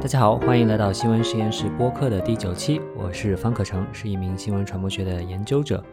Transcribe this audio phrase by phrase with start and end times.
[0.00, 5.84] 大家好，欢迎来到新闻实验室播客的第九期，我是方可成，是一名新闻传播学的研究者。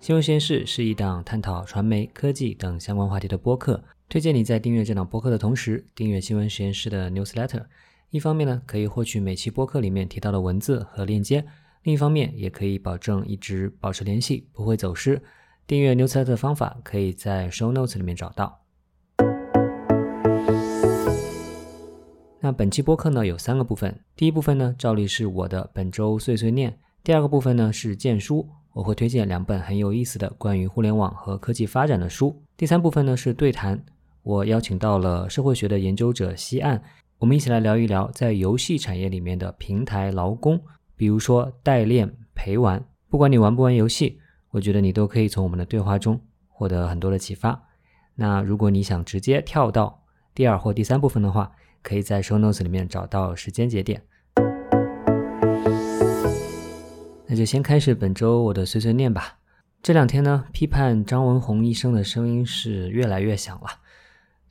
[0.00, 7.62] 新闻实验室是一档探讨传媒、科技等相关话题的播客，推荐你在订阅这档播客的同时，订阅新闻实验室的 newsletter。
[8.08, 11.42] 一方面呢，可以获取每期播客里面提到的文字和链接；
[11.82, 15.20] 另一方面，也可以保证一直保持联系，不会走失。
[15.66, 18.61] 订阅 newsletter 的方法可以在 show notes 里面找到。
[22.44, 33.80] 那本期播客呢有三个部分，第一部分呢照例是我的本周碎碎念，第二个部分呢是荐书，我会推荐两本很有意思的关于互联网和科技发展的书，第三部分呢是对谈，
[34.24, 36.82] 我邀请到了社会学的研究者西岸，
[37.18, 40.60] 我们一起来聊一聊在游戏产业里面的平台劳工，
[40.96, 44.18] 比如说代练、陪玩，不管你玩不玩游戏，
[44.50, 47.62] 我觉得你都可以从我们的对话中获得很多的启发。
[48.16, 50.02] 那如果你想直接跳到
[50.34, 54.02] 第二或第三部分的话，可以在 show notes 里面找到时间节点。
[57.26, 59.38] 那就先开始本周我的碎碎念吧。
[59.82, 63.66] 这两天呢，批判张文宏医生的声音是越来越响了。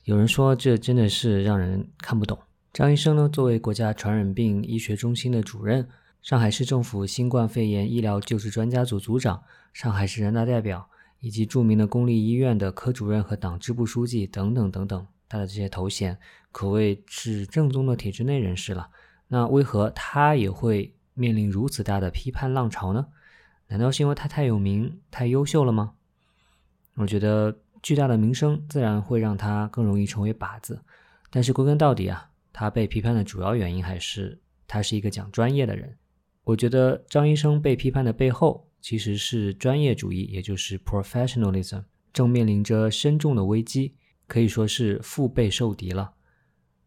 [0.04, 2.38] 有人说这真的是让人看不懂。
[2.72, 5.88] 张医生呢，作为国家传染病医学中心的主任，
[6.20, 10.88] 上海市政府新冠肺炎医疗救治专家组组长，上海市人大代表，
[11.20, 15.06] 以及著名的公立医院的科主任和党支部书记等等等等。
[15.32, 16.18] 他的这些头衔
[16.50, 18.90] 可谓是正宗的体制内人士了。
[19.28, 23.06] 那为何他也会面临如此大的批判浪潮呢？
[23.68, 25.94] 难道是因为他太有名、太优秀了吗？
[26.96, 30.82] 我觉得巨大的名声自然会让他更容易成为靶子。
[31.30, 34.38] 但是归根到底啊，他被批判的主要原因还是
[34.68, 35.96] 他是一个讲专业的人。
[36.44, 43.94] 我觉得张医生被批判的背后，其实是专业主义，也就是 professionalism，正面临着深重的危机。
[44.32, 46.14] 可以说是腹背受敌了。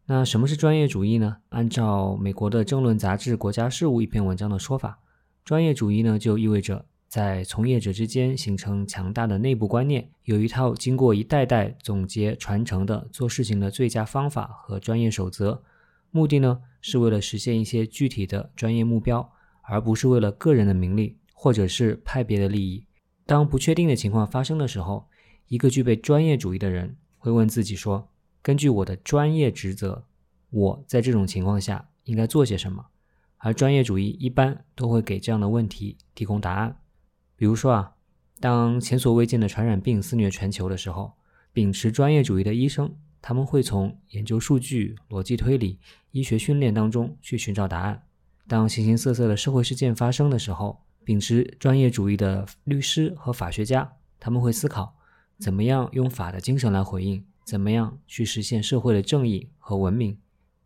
[0.06, 1.36] 那什么是专业主义呢？
[1.50, 4.98] 按照美国的政论杂志《国家事务》一篇文章的说法，
[5.44, 15.62] 专业主义呢就意味着在从业者之间形成强大的内部观念，有一套经过一代代总结传承的做事情的最佳方法和专业守则。
[16.10, 19.32] 目的呢是为了实现一些具体的专业目标，
[19.62, 22.84] 而不是为了个人的名利或者是派别的利益。
[23.24, 25.06] 当不确定的情况发生的时候，
[25.46, 26.96] 一个具备专业主义的人。
[27.26, 28.08] 会问自己说
[28.40, 30.04] ：“根据我的专业职责，
[30.50, 32.86] 我在这种情况下应该做些什么？”
[33.38, 36.76] 而专业主义一般都会给这样的问题提供答案。
[37.34, 37.92] 比如说啊，
[38.38, 41.14] 当前所未见的传染病肆虐全球的时候，
[41.52, 45.80] 秉持专业主义的医生，他们会从研究数据、逻辑推理、
[46.12, 48.04] 医学训练当中去寻找答案。
[48.46, 54.95] 当形形色色的社会事件发生的时候，秉持专业主义的律师和法学家，他们会思考。
[55.38, 57.24] 怎么样用法的精神来回应？
[57.44, 60.18] 怎么样去实现社会的正义和文明？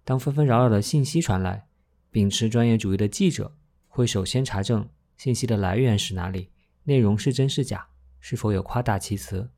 [0.04, 1.66] 当纷纷扰扰的信息传来，
[2.10, 3.54] 秉持专业主义的记者
[3.88, 6.48] 会首先查证信息的来源是哪里，
[6.84, 7.88] 内容是真是假，
[8.20, 9.50] 是否有夸大其词。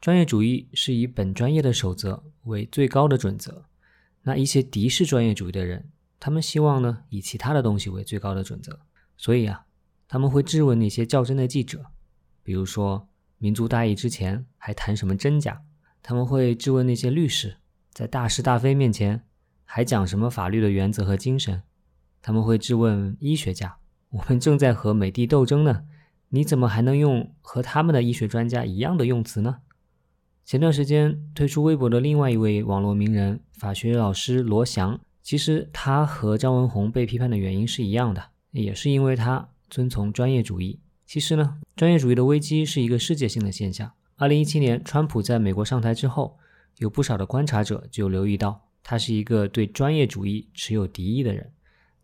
[0.00, 3.64] 专业主义是以本专业的守则为最高的准则。
[4.22, 5.88] 那一些敌视专业主义的人，
[6.20, 8.80] 他们希望呢以其他的东西为最高的准则。
[9.16, 9.64] 所以啊，
[10.06, 11.86] 他们会质问那些较真的记者，
[12.42, 13.08] 比如说。
[13.38, 15.62] 民族大义之前还谈什么真假？
[16.02, 17.56] 他们会质问那些律师，
[17.92, 19.22] 在大是大非面前
[19.64, 21.62] 还讲什么法律的原则和精神？
[22.20, 23.76] 他们会质问医学家
[24.10, 25.84] ：“我们正在和美帝斗争呢，
[26.30, 29.58] 你怎么还能用和他们的医学专家一样的用词呢？”
[30.44, 40.80] 前段时间退出微博的另外一位网络名人法学老师罗翔，其实他和张文宏被批判的原因是一样的，也是因为他遵从专业主义。
[41.08, 43.90] 其实呢，专业主义的危机是一个世界性的现象。
[44.16, 46.38] 二零一七年，川普在美国上台之后，
[46.76, 51.50] 有不少的观察者就留意到，他是一个对专业主义持有敌意的人。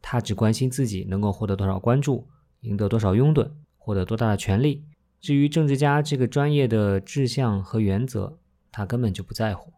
[0.00, 2.26] 他只关心自己能够获得多少关注，
[2.62, 4.82] 赢得多少拥趸，获得多大的权利。
[5.20, 8.38] 至于政治家这个专业的志向和原则，
[8.72, 9.74] 他根本就不在乎。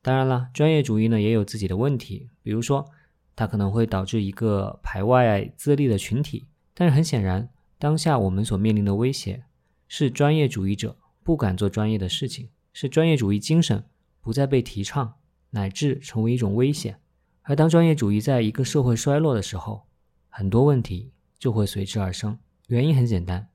[0.00, 2.86] 当然了，专业主义呢也有自己的问题，比如说，
[3.34, 6.46] 它可能会导致一个排外自立的群体。
[6.72, 7.50] 但是很显然。
[7.78, 9.44] 当下我们所面临的威胁
[9.86, 13.84] 是专业主义者不敢做专业的事情，是专业主义精神
[14.20, 15.14] 不再被提倡，
[15.50, 16.98] 乃至成为一种危险。
[17.42, 19.86] 而当专业主义在一个社会衰落的时候，
[20.28, 22.38] 很多问题就会随之而生。
[22.68, 23.48] 原因很简单，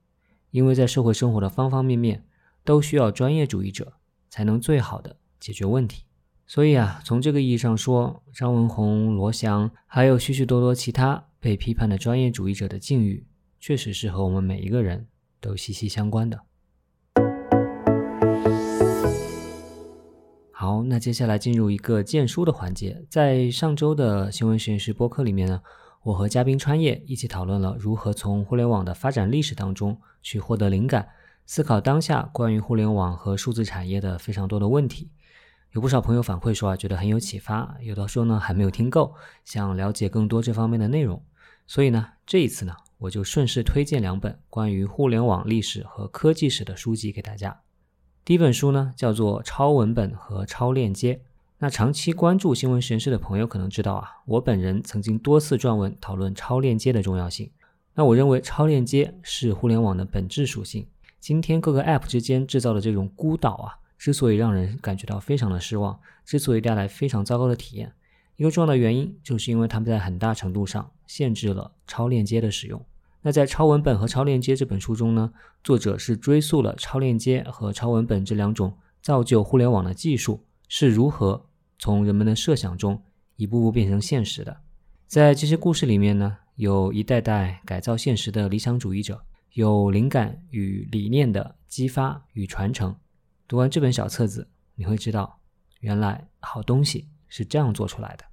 [0.51, 2.23] 因为在社会生活的方方面面
[2.63, 3.93] 都需要专业主义者
[4.29, 6.03] 才能最好的解决问题。
[6.47, 13.25] 所以啊，从这个意义上说，张文宏、罗翔还有许许多多其他被批判的专业主义者的境遇。
[13.61, 15.07] 确实是和我们每一个人
[15.39, 16.41] 都息息相关的。
[20.51, 23.05] 好，那接下来进入一个荐书的环节。
[23.07, 25.61] 在上周的新闻实验室播客里面呢，
[26.01, 31.07] 我和嘉宾川叶一起讨论了如何从互联网的发展历史当中去获得灵感，
[31.45, 35.11] 思考当下关于互联网和数字产业的非常多的问题。
[35.73, 39.13] 有不少朋友反馈说啊，觉得很有启发；有的说呢还没有听够，
[39.45, 41.23] 想了解更多这方面的内容。
[41.65, 47.59] 所以呢，这一次呢，我就顺势推荐两本关于互联网历史和科技史的书籍给大家。
[48.23, 51.15] 第一本书呢，叫做《超文本和超链接》。
[51.57, 57.49] 那长期关注新闻实验室的朋友可能知道啊，我本人曾经多次撰文讨论超链接的重要性。
[57.95, 60.85] 那我认为超链接是互联网的本质属性。
[61.19, 67.91] 今天各个 App 之间制造的这种孤岛啊，之所以让人感觉到非常的失望，之所以带来非常糟糕的体验，
[68.35, 72.79] 一个重要的原因就是因为他们在很大程度上限制了超链接的使用。
[73.23, 75.31] 那在《超文本和超链接》这本书中呢，
[75.63, 81.45] 作者是追溯了超链接和超文本这两种造就互联网的技术是如何
[81.77, 82.99] 从人们的设想中
[83.35, 84.57] 一步步变成现实的。
[85.05, 89.21] 在这些故事里面呢，有一代代改造现实的理想主义者，
[89.53, 92.95] 有灵感与理念的激发与传承。
[93.47, 95.39] 读完这本小册子，你会知道，
[95.81, 98.25] 原来好东西是这样做出来的。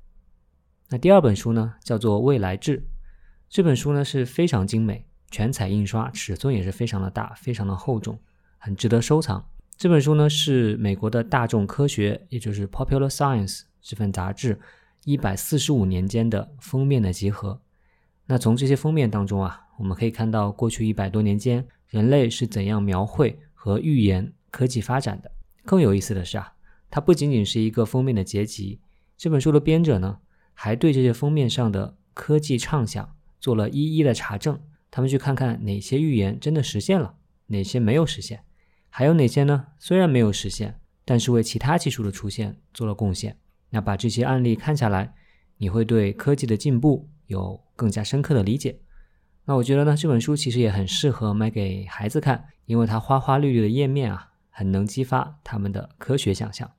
[0.89, 2.79] 那第二本书呢，叫做《未来志》。
[3.49, 8.19] 这本书呢是非常精美，全彩印刷，尺寸也是非常的大，非常的厚重，
[8.59, 9.49] 很值得收藏。
[9.79, 14.61] 这本书呢是美国的大众科学，也就是 Popular Science 这份杂志
[15.05, 17.59] 一百四十五年间的封面的集合。
[18.27, 25.31] 那从这些封面当中啊，我们可以看到过去一百多年间人类是怎样描绘和预言科技发展的。
[25.65, 26.53] 更有意思的是啊，
[26.91, 28.81] 它不仅仅是一个封面的结集，
[29.17, 30.19] 这本书的编者呢
[30.53, 33.15] 还对这些封面上的科技畅想。
[33.41, 37.15] 做了一一的查证，他们去看看哪些预言真的实现了，
[37.47, 38.45] 哪些没有实现，
[38.89, 39.67] 还有哪些呢？
[39.79, 43.39] 虽然没有实现，但是为其他技术的出现做了贡献。
[43.71, 45.15] 那把这些案例看下来，
[45.59, 48.81] 你会对科技的进步有更加深刻的理解。
[49.45, 56.71] 那我觉得呢，这本书其实也很适合买给孩子看，因为它花花绿绿的页面啊，很能激发他们的科学想象。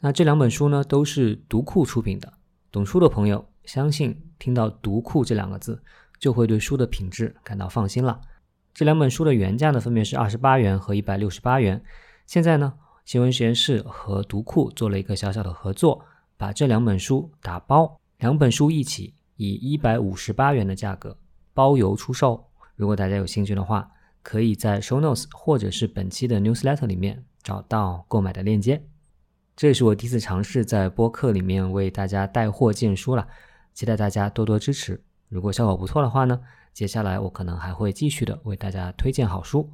[0.00, 2.34] 那这两本书呢，都是读库出品的，
[2.70, 3.51] 懂书的朋友。
[3.64, 5.82] 相信听到“读库”这两个字，
[6.18, 8.20] 就会对书的品质感到放心了。
[8.74, 11.82] 这两本书的原价呢，分别是二十八元和一百六十八元。
[12.26, 12.72] 现在呢，
[13.04, 16.04] 新闻实验室和读库做了一个小小的合作，
[16.36, 21.16] 把这两本书打包，两本书一起以一百五十八元的价格
[21.52, 22.48] 包邮出售。
[22.74, 23.90] 如果大家有兴趣的话，
[24.22, 28.82] 可以在 Show Notes 或者是本期的 Newsletter 里面找到购买的链接。
[29.54, 33.28] 这也是我第一次尝试在播客里面为大家带货荐书了。
[33.74, 35.02] 期待大家多多支持。
[35.28, 36.40] 如果效果不错的话呢，
[36.72, 39.70] 接下来我可能还会继续的为大家推荐好书。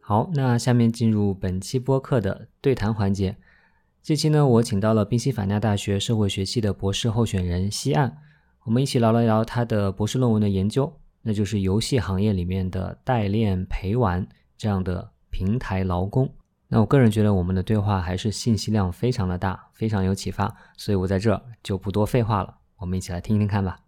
[0.00, 3.36] 好，那下面进入本期播客的对谈环节。
[4.00, 8.18] 这期呢，我请到了宾夕法尼亚大学社会学系的博士候选人西岸，
[8.62, 14.24] 我们一起聊了聊他的博士论文的研究，那就是游戏行业里面的代练陪玩
[14.56, 16.32] 这样的平台劳工。
[16.68, 23.78] 那我个人觉得我们的对话还是信息量非常的大，非常有启发，所以我在这就不多废话了，我们一起来听一听看吧。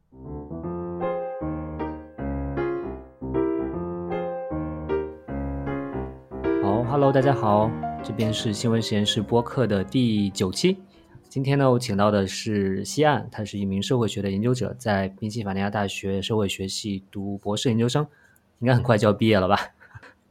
[6.63, 7.69] 好，Hello，大家好，
[8.05, 10.79] 这边是新闻实验室播客的第九期。
[11.29, 18.07] 今天呢，我请到的是西岸，他是一名社会学的研究者，在宾夕法尼亚大学社会学系读博士研究生，
[18.61, 19.59] 应该很快就要毕业了吧？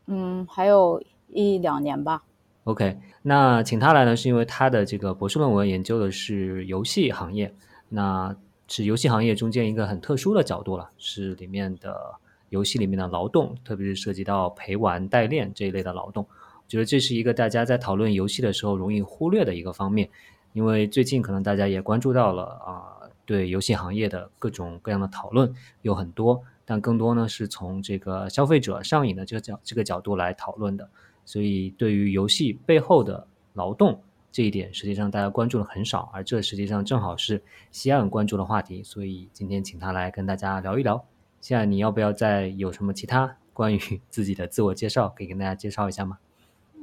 [0.05, 2.24] 嗯，还有一两年吧。
[2.67, 7.55] OK，那请他来呢，是因为他的这个博士论文研究的是游戏行业，
[7.88, 8.36] 那
[8.67, 12.15] 是游戏行业中间一个很特殊的角度了，是里面的
[12.50, 16.25] 游戏里面的劳动，特别是涉及到陪玩代练这一类的劳动。
[16.25, 20.09] 我觉得这是一个大家在讨论游戏的时候容易忽略的一个方面，
[20.51, 25.50] 因为最近可能大家也关注到了啊，对游戏行业的各种各样的讨论
[25.83, 30.89] 有很多，但更多呢是从这个消费者上瘾的这个角这个角度来讨论的。
[31.27, 34.00] 所以，对于游戏背后的劳动
[34.31, 38.81] 这一点，实际上大家关注的很少，而这实际上正好是西安关注的话题。
[38.81, 41.03] 所以今天请他来跟大家聊一聊。
[41.41, 46.17] 现在你要不要再有什么其他 关于自己的自我介绍，可以跟大家介绍一下吗？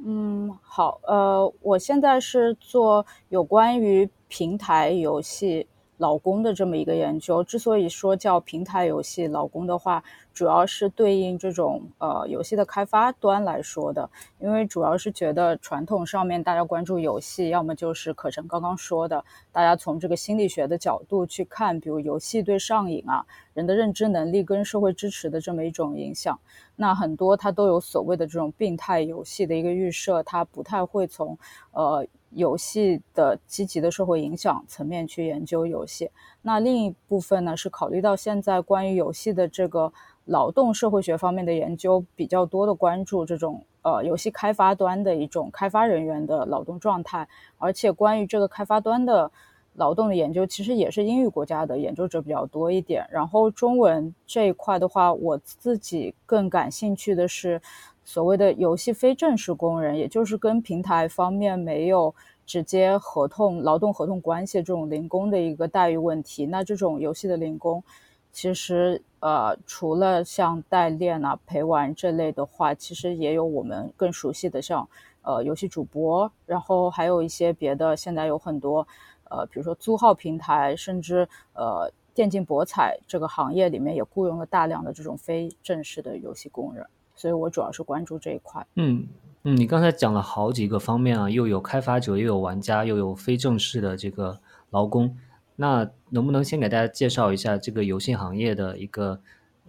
[0.05, 5.65] 嗯，好，呃，我现在是做有关于平台游戏
[5.97, 7.43] 老公的这么一个研究。
[7.43, 14.09] 之所以说叫平台游戏老公的话，主要是对应这种呃游戏的开发端来说的，
[14.39, 26.37] 因为主要是觉得传统上面大家关注游戏，要么就是可成刚刚说的，大家从这个心理学的角度去看，比如游戏对上瘾啊、人的认知能力跟社会支持的这么一种影响。
[26.75, 31.37] 那很多它都有所谓的这种病态游戏的一个预设，它不太会从
[31.71, 36.11] 呃游戏的积极的社会影响层面去研究游戏。
[36.43, 39.91] 那另一部分呢，是考虑到现在关于游戏的这个。
[40.27, 47.27] 劳动社会学方面的研究比较多的关注这种呃游戏开发端的一种开发人员的劳动状态，
[47.59, 49.31] 而且关于这个开发端的
[49.75, 53.07] 劳动的研究，其实也是英语国家的研究者比较多一点。
[53.11, 57.61] 然后中文这一块的话，我自己更感兴趣的是
[58.05, 66.45] 所谓的游戏非正式工人，也就是跟平台方面没有直接合同劳动合同关系这种零工的一个待遇问题。
[66.45, 67.83] 那这种游戏的零工。
[68.31, 74.85] 其实，呃，除了像代练啊、陪玩这类的话，其实也有我们更熟悉的，像
[75.21, 77.95] 呃游戏主播，然后还有一些别的。
[77.95, 78.85] 现在有很多，
[79.29, 86.85] 呃，比如说租号平台，甚至呃电竞博彩这个行业里面也雇佣了大量的这种非正式的游戏工人。
[87.15, 88.65] 所以我主要是关注这一块。
[88.75, 89.07] 嗯
[89.43, 95.17] 嗯，你刚才讲了好几个方面啊，又有开发者，又有玩家，又有非正式的这个劳工。
[95.55, 99.21] 那能不能先给大家介绍一下这个游戏行业的一个？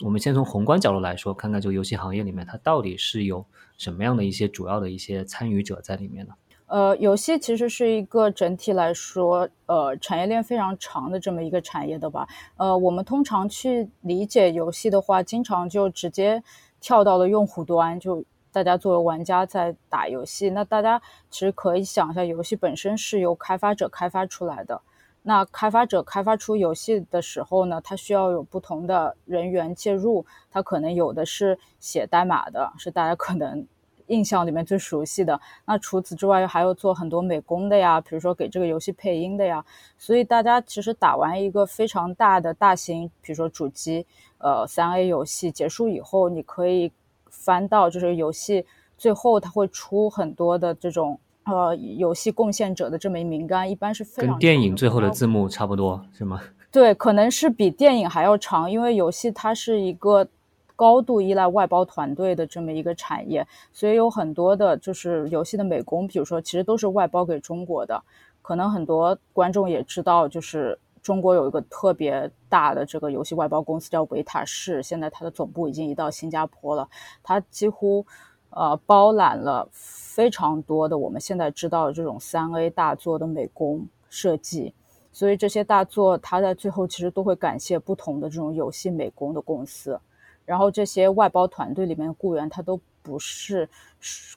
[0.02, 3.46] 我们先从宏观角度来说，看看这个游戏行业里面它到底是有
[3.78, 6.34] 什么样的一些主要的一些参与者在里面呢？
[6.66, 12.28] 呃，游戏其实是一个整体来说，呃，产业链非常长的这么一个产业的吧。
[12.58, 16.42] 呃，我们通常去理解游戏的话，经常就直接
[16.86, 20.50] 跳到了用户端，就大家作为玩家在打游戏。
[20.50, 24.80] 那大家其实可以想一下，游戏本身是由开发者开发出来的。
[25.22, 33.66] 那开发者开发出游戏的时候呢，他需要有不同的人员介入，他可能有的是写代码的，是大家可能
[34.06, 35.40] 印象里面最熟悉的。
[35.64, 39.64] 那除此之外，还有做很多美工的呀，比如说给这个游戏配音的呀。
[39.98, 44.06] 所以大家其实打完一个非常大的大型，比如说主机，
[44.38, 46.90] 呃，三 A 游戏结束以后，你可以
[47.30, 48.64] 翻到就是游戏
[48.96, 51.18] 最后它会出很多的这种。
[51.48, 56.40] 呃，游戏贡献者的这么一名单，一般是非常跟电影最后的字幕差不多，是吗？
[56.72, 60.26] 对，可能是比电影还要长，因为游戏它是一个
[60.74, 68.02] 高度依赖外包团队的这么一个产业，所以有很多的就是游戏的美工，比如说其实都是外包给中国的。
[68.42, 76.88] 可能很多观众也知道，就是中国有一个特别大的这个游戏外包公司叫维塔士，现在它的总部已经移到新加坡了，
[77.22, 78.04] 它几乎。
[78.50, 84.72] 呃，包揽了非常多的我们现在知道的这种三 A 大作的美工设计，
[85.12, 90.00] 所以这些大作它在最后其实都会感谢不同的这种游戏美工的公司，
[90.46, 93.68] 然后这些外包团队里面的雇员他都不是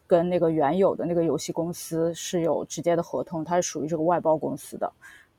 [0.06, 4.92] 跟那个原有的那个游戏公司是有直接的合同，它是属于这个外包公司的，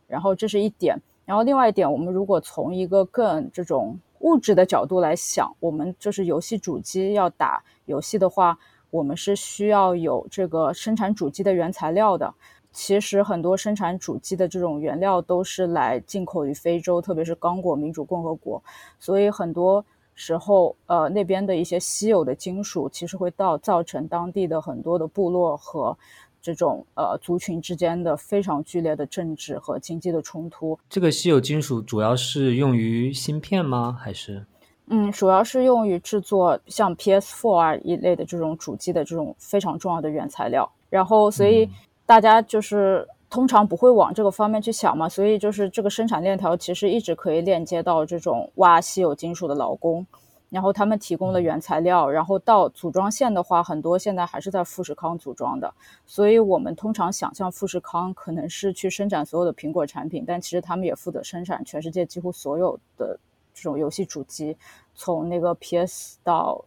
[0.06, 0.96] 然后这是一点，
[1.30, 3.96] 然后另外一点，我们如果从一个更这种。
[4.22, 8.58] 物质的角度来想，我们就是游戏主机要打游戏的话，
[8.90, 12.34] 我们是需要有这个生产主机的原材料的。
[12.70, 18.62] 其实很多生产主机的这种原料都是来进口于非洲，特别是刚果民主共和国，
[18.98, 19.82] 所以很多
[20.14, 25.96] 时候，呃，那边的一些稀有的金属其实会到造成当地的很多的部落和。
[26.42, 30.78] 这种呃族群之间的非常剧烈的政治和经济的冲突。
[30.88, 33.98] 这个稀有金属主要是用于芯片吗？
[34.00, 34.44] 还是？
[34.92, 40.68] 嗯，主要是用于制作像 PS4 啊一类的这种主机的这种非常重要的原材料。
[40.88, 41.70] 然后，所以
[42.04, 45.08] 大家就是通常不会往这个方面去想嘛。
[45.08, 50.04] 所以就是这个生产链条其实一直可以链接到这种挖稀有金属的劳工。
[50.50, 55.72] 然后他们提供了原材料，然后到组装线的话，很多现在还是在富士康组装的。
[56.04, 63.18] 所以我们通常想象富士康可能是去生产所有的苹果产品，但其实他们也负责生产全世界几乎所有的
[63.54, 64.56] 这种游戏主机，
[64.94, 66.64] 从那个 PS 到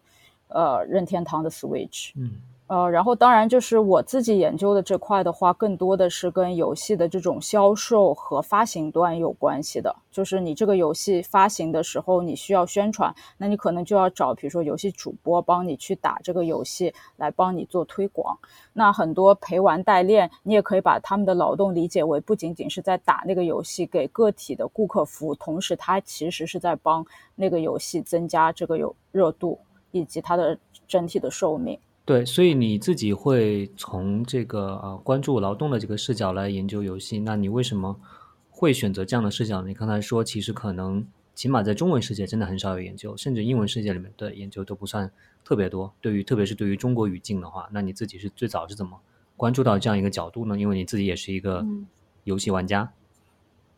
[0.48, 2.12] 呃任天堂的 Switch。
[2.16, 2.32] 嗯。
[2.74, 9.96] 呃，然后当然就是我自己研究的这块的话，更多的是跟游戏的这种销售和发行端有关系的。
[10.10, 18.36] 就是你这个游戏发行的时候，你需要宣传，那你可能就要找，比如说游戏主播帮你去打这个游戏，来帮你做推广。
[18.74, 29.60] 那很多陪玩代练，你也可以把他们的劳动理解为不仅仅是在打那个游戏，给个体的顾客服务，同时他其实是在帮那个游戏增加这个有热度
[29.92, 31.78] 以及它的整体的寿命。
[32.06, 37.98] 对，所以你自己会从这个呃关注劳动的这个视角来研究游戏，那你为什么
[38.50, 39.62] 会选择这样的视角？
[39.62, 45.10] 你刚才说，其实可能起码在中文世界真的很少有研究，甚至英文世界里面的研究都不算
[45.46, 45.94] 特别多。
[46.02, 49.00] 对于特别是对于中国语境的话，那你自己是最早是怎么
[49.38, 50.60] 关注到这样一个角度呢？
[50.60, 51.66] 因为你自己也是一个
[52.26, 52.92] 游戏玩家。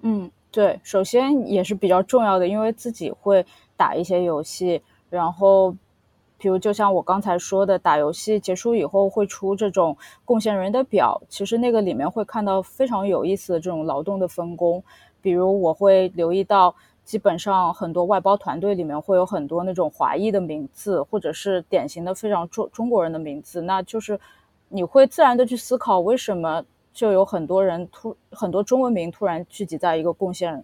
[0.01, 3.45] 嗯，对，首先也是比较重要的，因为自己会
[3.77, 5.75] 打一些游戏，然后。
[6.45, 14.83] 比如，就像我刚才说的，打游戏结束以后会出这种贡献人的表，其实那个里面会看到非常有意思的这种劳动的分工。
[15.23, 24.19] 比如，我会留意到，基本上很多外包团队里面会有很多那种华裔的名字，或者是典型的非常中中国人的名字，那就是
[24.69, 30.63] 你会自然的去思考，为什么就有很多人突很多中文名突然聚集在一个贡献。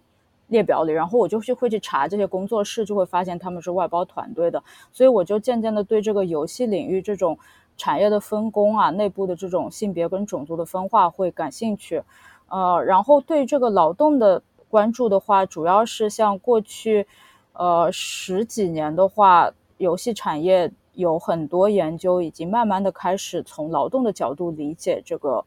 [0.52, 7.36] 列表里，然后我就去会去查这些工作室，就会发现他们是外包团队的，所以我就渐渐的对这个游戏领域这种
[7.76, 12.02] 产业的分工啊，内部的这种性别跟种族的分化会感兴趣，
[12.48, 17.06] 呃，然后对这个劳动的关注的话，主要是像过去，
[17.54, 25.44] 呃十几年的话，游戏产业有很多研究已经慢慢的开始从劳动的角度理解这个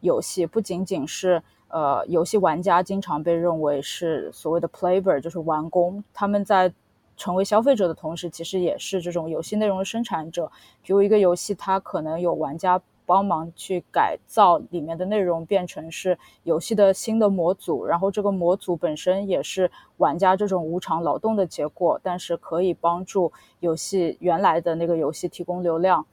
[0.00, 1.42] 游戏，不仅仅是。
[1.72, 6.04] 呃，游戏玩家经常被认为是所谓的 player，就是玩工。
[6.12, 6.70] 他们在
[7.16, 10.52] 成为消费者的同时，其实也是这种游戏内容的生产者。
[10.82, 26.04] 比如一个游戏，它可能有玩家帮忙去改造里面的内容，变成是游戏的新的模组，然后这个模组本身也是玩家这种无偿劳动的结果，但是可以帮助游戏原来的那个游戏提供流量。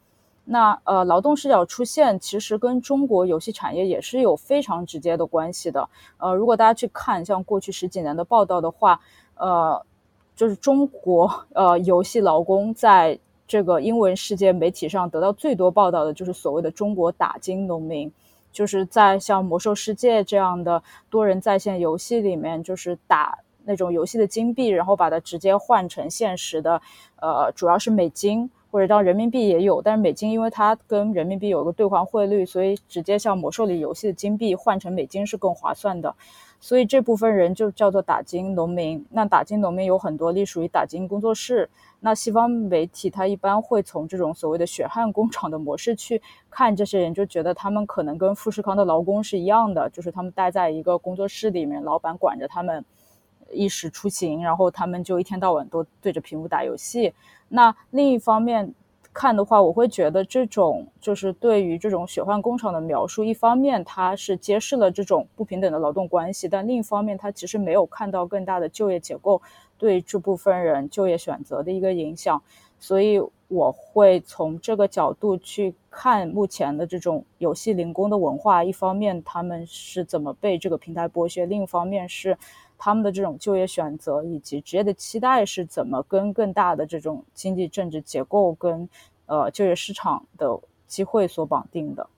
[0.52, 5.88] 那呃，劳动视角出现，其实跟中国游戏产业也是有非常直接的关系的。
[6.18, 9.00] 呃，如果大家去看像过去十几年的报道的话，
[9.36, 9.80] 呃，
[10.36, 18.12] 就是中国呃游戏劳工在这个英文世界媒体上得到最多报道的就是所谓的中国打金农民，
[18.52, 26.82] 就是在像魔兽世界这样的多人在线游戏里面，就是打那种游戏的金币，然后把它直接换成现实的，
[27.18, 28.50] 呃，主要是美金。
[28.72, 36.16] 或者当人民币也有，但是美金因为它跟人民币有个兑换汇率，所以直接像魔兽里游戏的金币换成美金是更划算的。
[36.62, 39.06] 所以这部分人就叫做打金农民。
[39.12, 41.70] 那打金农民有很多隶属于打金工作室。
[42.02, 52.84] 那西方媒体它一般会从这种所谓的血汗工厂的模式去看这些人，就觉得他们可能跟富士康的劳工是一样的，就是他们待在一个工作室里面，老板管着他们。
[53.52, 57.14] 衣食出行，然后他们就一天到晚都对着屏幕打游戏。
[57.48, 58.74] 那另一方面
[59.12, 69.42] 看的话，我会觉得这种就是对于这种血汗工厂的描述，一方面它是揭示了这种不平等的劳动关系，但另一方面它其实没有看到更大的就业结构
[69.78, 72.42] 对这部分人就业选择的一个影响。
[72.78, 82.38] 所以我会从这个角度去看目前的这种游戏零工的文化，一方面他们是怎么被这个平台剥削，另一方面是。
[82.80, 88.88] 他们的这种就业选择以及职业的期待是怎么跟更大的这种经济政治结构跟
[89.26, 92.10] 呃就业市场的机会所绑定的？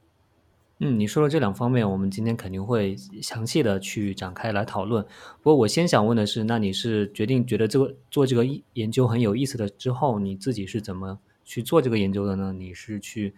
[0.78, 5.04] 嗯，你说的这两方面，我们今天肯定会详细的去展开来讨论。
[5.42, 12.54] 不过我先想问的是，那你是决定觉得这个做这个研究很有意思的之后，你自己是怎么去做这个研究的呢？
[12.54, 13.34] 你是去？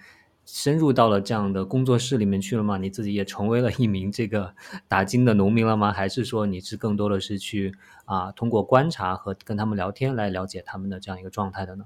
[0.46, 2.78] 深入到了这样的工作室里面去了吗？
[2.78, 4.54] 你自己也成为了一名这个
[4.88, 5.92] 打金的农民了吗？
[5.92, 7.74] 还是说你是更多的是去
[8.06, 11.86] 啊通过观察和跟他们聊天来了解他们的这样一个状态的呢？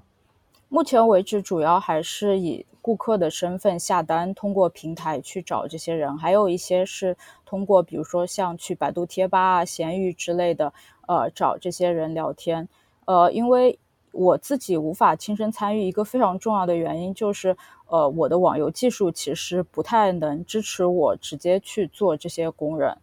[0.68, 7.16] 目前为止，主要还是以顾客的身份下单，通过平台去找这些人，还有一些是
[7.46, 10.74] 通过比如说像去百度贴吧啊、闲鱼之类的，
[11.06, 12.68] 呃，找这些人聊天。
[13.06, 13.78] 呃，因为
[14.12, 17.56] 我自己无法亲身参与，一个非常重要的原因就是。
[17.90, 22.98] 呃，我的网游技术其实不太能支持我直接去做这些工人。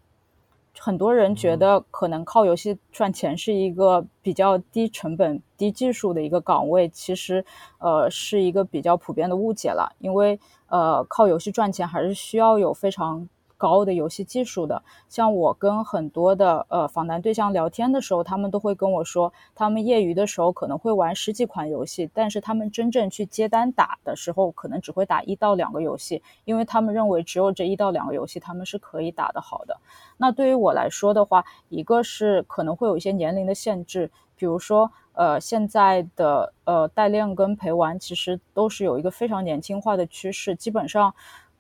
[0.77, 7.43] 很多人觉得可能靠游戏赚钱是一个比较低成本、低技术的一个岗位，其实
[7.79, 9.91] 呃是一个比较普遍的误解了。
[9.97, 13.27] 因为呃靠游戏赚钱还是需要有非常。
[13.57, 29.77] 高的游戏技术的，像我跟很多的呃访谈对象聊天的时候，他们都会跟我说，他们业余的时候可能会玩十几款游戏，但是他们真正去接单打的时候，可能只会打一到两个游戏，因为他们认为只有这一到两个游戏他们是可以打得好的。
[30.17, 41.13] 那对于我来说的话，一个是可能会有一些年龄的限制，比如说呃现在的呃代练跟陪玩其实都是有一个非常年轻化的趋势，基本上。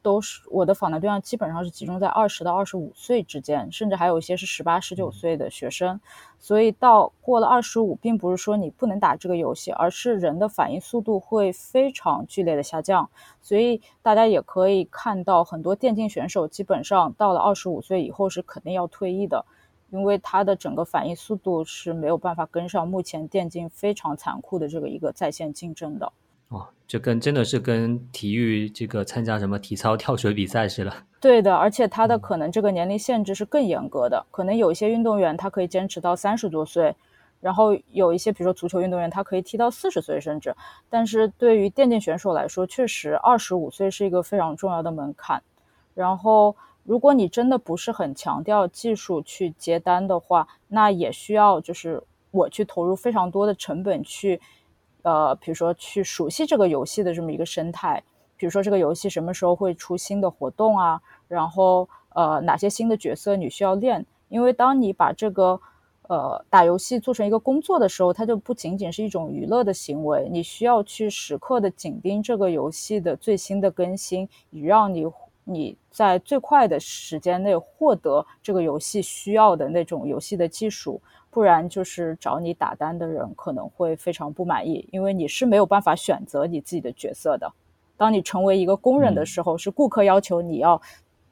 [0.05, 5.99] 都是我的访谈对象，基本上是集中在二十到二十五岁之间，甚至还有一些是十八、十九岁的学生。
[6.39, 13.09] 所以到过了二十五，并不是说你不能打这个游戏，而是人的反应速度会非常剧烈的下降。
[13.41, 19.43] 所以大家也可以看到，很多电竞选手基本上到了二十五岁以后是肯定要退役的。
[19.91, 26.11] 因为他的整个反应速度是没有办法跟上目前电竞非常残酷的这个一个在线竞争的。
[26.49, 30.93] 哦，这跟真的是跟体育这个参加什么体操、跳水比赛似的。
[31.19, 36.95] 对的，而且他的可能这个年龄限制是更严格的，可能有一些运动员他可以坚持到三十多岁，
[37.41, 40.55] 然后有一些比如说足球运动员他可以踢到四十岁甚至。
[40.87, 45.41] 但是对于电竞选手来说，确实二十五岁是一个非常重要的门槛。
[45.95, 54.39] 然后，如果你真的不是很强调技术去接单的话，那也需要就是我去投入非常多的成本去。
[55.05, 58.03] 呃，比如说去熟悉这个游戏的这么一个生态，
[58.35, 65.61] 比如说这个游戏什么时候会出新的活动啊，然后呃哪些新的角色你需要练，因为当你把这个
[66.09, 75.05] 呃打游戏做成一个工作的时候，它就不仅仅是一种娱乐的行为，你需要去时刻的紧盯这个游戏的最新的更新，以让你
[75.43, 80.99] 你在最快的时间内获得这个游戏需要的那种游戏的技术。
[81.35, 87.51] 不然就是找你打单的人可能会非常不满意，因为你是没有办法选择你自己的角色的。
[87.97, 90.81] 当你成为一个工人的时候，是顾客要求你要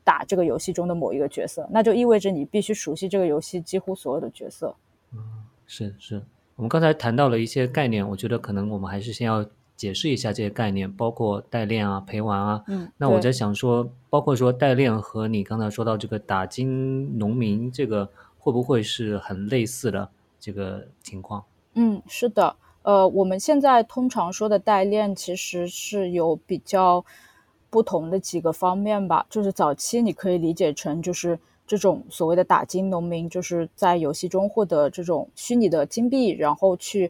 [0.04, 4.76] 打这个游戏中的某一个角色，那就意味着你必须熟悉这个游戏几乎所有的角色。
[5.14, 5.20] 嗯，
[5.66, 6.22] 是是。
[6.58, 9.46] 我们刚才谈到了一些概念，我觉得可能我们还是先要
[9.78, 12.62] 解释一下这些概念，包括代练啊、陪玩啊。
[12.68, 18.10] 嗯，那我在想说，包括说代练和你刚才说到这个打金农民这个。
[18.44, 21.42] 会不会是很类似的这个情况？
[21.76, 22.54] 嗯，是的。
[22.82, 27.06] 呃，我们现在通常说的代练，其实是有比较
[27.70, 29.26] 不同的几个方面吧。
[29.30, 37.10] 就是早期你可以理解成，就是这种所谓的打金农民，就是在游戏中获得这种虚拟的金币，然后去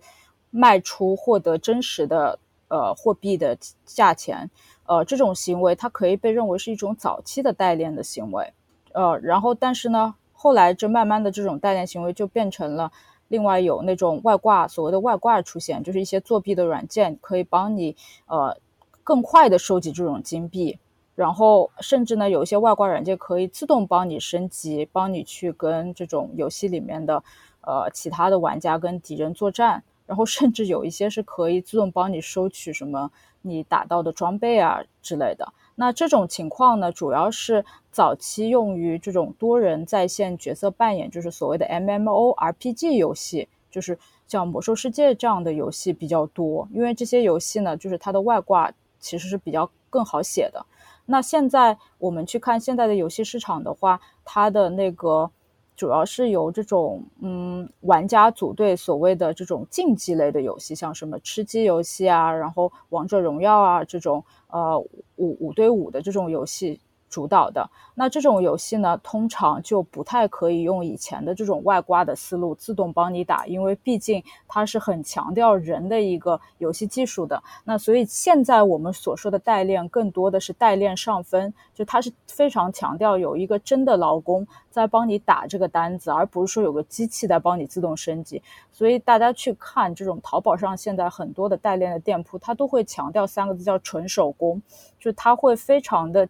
[0.51, 4.47] 卖出获得真实的呃货币的价钱。
[4.85, 8.53] 呃，这种行为它可以被认为是一种早期的代练的行为。
[8.93, 10.13] 呃，然后但是呢？
[10.43, 12.91] 后来，这慢慢的这种代练行为就变成了，
[13.29, 17.95] 另外有那种外挂，所谓的外挂出现，就是一些作弊的软件可以帮你
[18.27, 18.57] 呃
[19.05, 20.77] 更快的收集这种金币，
[21.15, 27.23] 然后甚至呢有一些外挂软件可以自动帮你升级，帮你去跟这种游戏里面的
[27.61, 33.09] 呃其他的玩家跟敌人作战，然后甚至有一些是可以自动帮你收取什么
[33.41, 35.53] 你打到的装备啊之类的。
[35.75, 46.67] 那这种情况呢，主要是早期用于这种多人在线角色扮演，就是所谓的 MMORPG 游戏，就是像魔兽世界这样的游戏比较多。
[46.71, 50.65] 因为这些游戏呢，就是它的外挂其实是比较更好写的。
[51.05, 55.31] 那现在我们去看现在的游戏市场的话，它的那个。
[55.75, 64.79] 主要是由这种嗯玩家组队所谓的这种竞技类的游戏，像什么吃鸡游戏啊，然后王者荣耀啊这种呃
[65.15, 66.79] 五五对五的这种游戏。
[67.13, 77.39] 主导的那这种游戏呢，通常就不太可以用以前的这种外挂的思路自动帮你打，因为毕竟它是很强调人的一个游戏技术的。
[77.65, 88.41] 那所以现在我们所说的代练，更多的是代练上分，就它是非常强调有一个真的劳工在帮你打这个单子，而不是说有个机器在帮你自动升级。
[88.71, 94.59] 所以大家去看这种淘宝上现在很多的代练的店铺，它都会强调三个字叫纯手工，
[94.99, 96.27] 就它会非常的。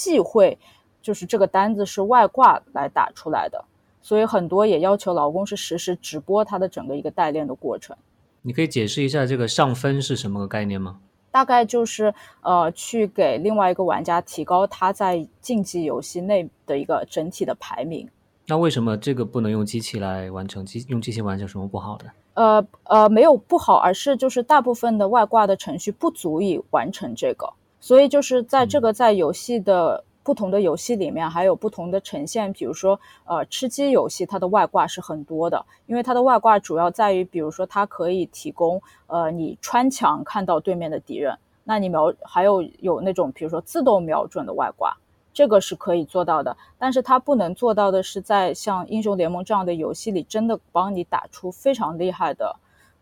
[0.00, 0.56] 忌讳，
[1.02, 3.62] 就是这个单子是外挂来打出来的，
[4.00, 7.94] 所以很多也要求劳工是实时直播他的整个一个代练的过程。
[8.40, 11.00] 你可以解释一下这个上分是什么个概念吗？
[11.30, 18.08] 大概就是呃，去给另外一个玩家提高他在竞技游戏内的一个整体的排名。
[18.46, 20.64] 那为什么这个不能用机器来完成？
[20.64, 22.06] 机用机器完成什么不好的？
[22.34, 27.52] 呃呃，没有不好，而是就是大部分的外挂的程序不足以完成这个。
[27.80, 32.52] 所以就是在这个在游戏的不同的游戏里面，还有不同的呈现。
[32.52, 44.94] 比如说，呃，吃鸡游戏它的外挂是很多的，因为它的外挂主要在于，比如说它可以提供，呃，你穿墙看到对面的敌人，那你瞄还有有那种比如说自动瞄准的外挂，
[45.32, 46.54] 这个是可以做到的。
[46.78, 52.56] 但是它不能做到的是在像英雄联盟这样的游戏里，真的帮你打出非常厉害的，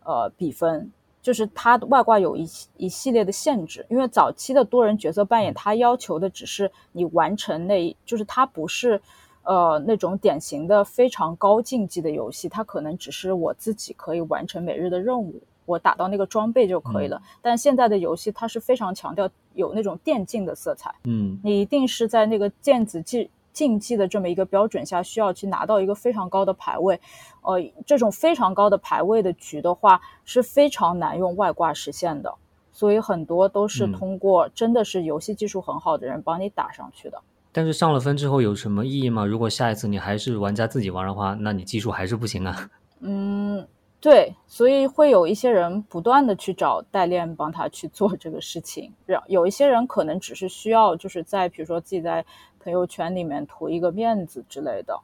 [0.05, 0.89] 呃，比分。
[1.21, 9.01] 就是它外挂有一一系列的限制，因为早期的多人角色扮演，它要求的只是你完成那，就是它不是，
[9.43, 17.21] 呃，那种典型的非常高竞技的游戏，它可能只是我自己可以完成每日的任务，我打到那个装备就可以了。
[17.41, 23.29] 但现在的游戏，它是非常强调有那种电竞的色彩，嗯，你一定是在那个电子技。
[23.51, 26.99] 竞技的这么一个标准下，需要去拿到一个非常高的排位，
[27.41, 32.33] 呃，这种非常高的排位的局的话，是非常难用外挂实现的，
[32.71, 37.21] 所以很多都是通过真的是游戏技术很好的人帮你打上去的。
[37.51, 39.25] 但是上了分之后有什么意义吗？
[39.25, 42.69] 如果下一次你还是玩家自己玩的话，那你技术还是不行啊。
[43.01, 43.67] 嗯，
[43.99, 48.93] 对，所以会有一些人不断的去找代练帮他去做这个事情。
[49.05, 52.23] 让有一些人可能只是需要就是在比如说自己在
[52.69, 54.99] 朋友圈里面图一个面子之类的。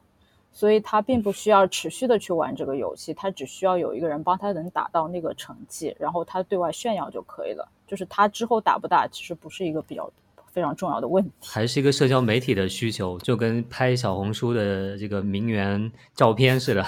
[0.52, 7.68] 所以他并不需要持续的去玩这个游戏，他只需要有一个人帮他能打到那个成绩，然后他对外炫耀就可以了。
[7.86, 10.10] 就是他之后打不打，其实不是一个比较
[10.50, 16.82] 非常重要的问题，还是一个社交媒体的需求，就跟拍小红书的这个名媛照片似的。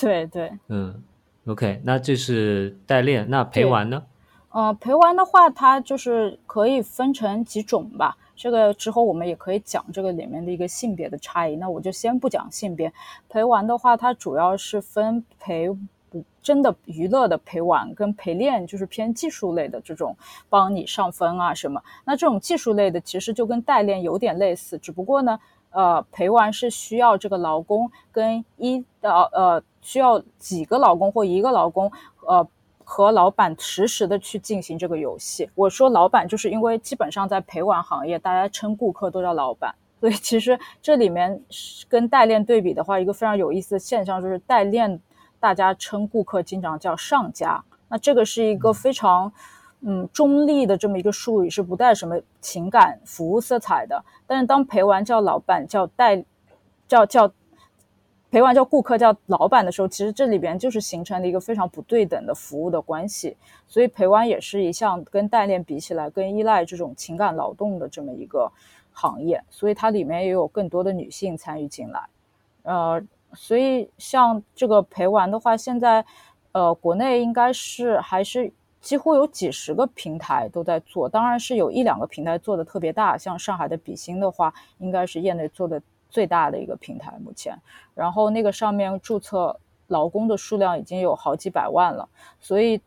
[0.00, 1.02] 对 对，嗯
[1.46, 4.02] ，OK，那这是代练，那陪玩呢？
[4.48, 8.16] 呃，陪玩的话，它就是可以分成几种吧。
[8.42, 11.54] 这个之后我们也可以讲这个里面的一个性别的差异。
[11.54, 12.92] 那我就先不讲性别。
[13.28, 15.68] 陪玩的话，它主要是分陪
[16.42, 20.16] 真的娱乐的陪玩跟陪练，就是偏技术类的这种
[20.48, 21.80] 帮你上分啊什么。
[22.04, 25.38] 那这种技术类的其实就跟代练有点类似，只不过呢，
[25.70, 31.92] 呃，陪玩是需要这个劳工跟一到呃需要几个劳工或一个劳工
[32.26, 32.44] 呃。
[32.84, 35.48] 和老板实时的去进行这个游戏。
[35.54, 39.74] 我说老板，就是因为基本上在陪玩行业，大家称顾客都叫老板。
[40.00, 41.42] 所以其实这里面
[41.88, 45.00] 跟代练对比的话，一个非常有意思的现象就是代练
[45.38, 47.62] 大家称顾客经常叫上家。
[47.88, 49.32] 那这个是一个非常
[49.80, 54.04] 嗯中立的这么一个术语，是不带什么情感服务色彩的。
[54.26, 56.24] 但是当陪玩叫老板叫代
[56.86, 57.32] 叫叫。
[58.32, 63.36] 陪玩叫顾客叫老板的时候，其实这里边就是形成了一个非常不对等的服务的关系，
[63.68, 68.50] 所以陪玩也是一项跟代练比起来更依赖这种情感劳动的这么一个
[68.90, 72.00] 行业，所以它里面也有更多的女性参与进来。
[72.62, 73.02] 呃，
[73.34, 76.02] 所以像这个陪玩的话，现在
[76.52, 85.82] 呃国内应该是还是几乎有几十个平台都在做，当然是有一两个平台做的特别大，像上海的比心的话，应该是业内做的。
[86.12, 87.58] 最大的一个平台目前，
[87.94, 92.80] 然后那个上面注册劳工的数量已经有好几百万了，所以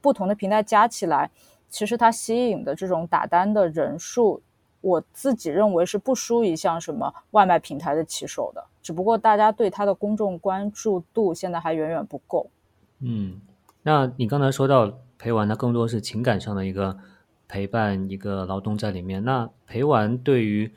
[0.00, 1.30] 不同的平台加起来，
[1.68, 4.42] 其实它吸引的这种打单的人数，
[4.80, 12.50] 我自己认为是不输于像什么外卖平台的骑手的，只不过大家对它的公众关注度现在还远远不够。
[12.98, 13.40] 嗯，
[13.82, 16.98] 那你刚才说到陪玩，它更多是情感上的一个
[17.46, 19.24] 陪伴，一个劳动在里面。
[19.24, 20.72] 那陪玩对于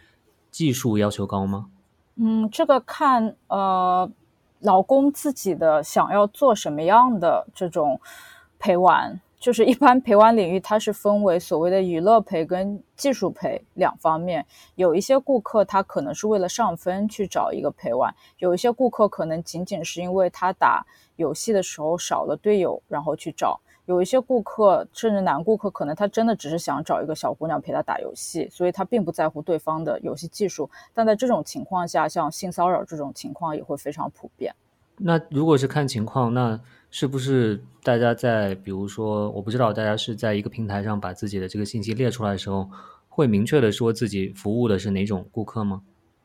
[0.52, 1.70] 技术要求高吗？
[2.20, 4.10] 嗯，这个看呃，
[4.62, 8.00] 老公自己的想要做什么样的这种
[8.58, 14.44] 陪玩，就是一般陪玩领域，它是分为所谓的娱乐陪跟技术陪两方面。
[14.74, 20.84] 有一些顾客他可能是为了上分去找一个陪玩，有一些顾客可能仅仅是因为他打
[21.18, 23.60] 游戏的时候少了队友，然后去找。
[23.88, 30.70] 有一些顾客，甚至男顾客，可能他真的只是想找一个小姑娘陪他打游戏，所以他并不在乎对方的游戏技术。
[30.94, 34.54] 但在这种情况下，像性骚扰这种情况也会非常普遍。
[34.98, 36.60] 那如果是看情况，那
[36.92, 42.70] 是不是大家在比如说，我不知道大家是在一个平台上把自己的这个信息列出来的时候，
[43.08, 45.82] 会明确的说自己服务的是哪种顾客吗？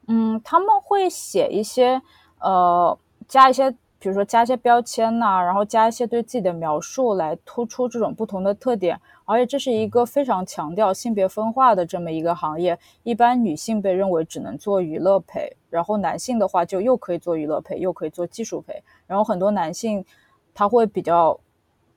[0.09, 2.03] 嗯，他们会写一些，
[2.41, 2.99] 呃，
[3.29, 3.73] 加一些。
[4.03, 12.77] 比如说加一些标签呐，然后加一些对自己的描述来突出这种不同的特点，而且这是一个非常强调性别分化的这么一个行业。
[13.05, 18.83] 一般女性被认为只能做娱乐陪，然后男性的话就又可以做娱乐陪，又可以做技术陪。
[19.07, 20.05] 然后很多男性
[20.53, 21.39] 他会比较，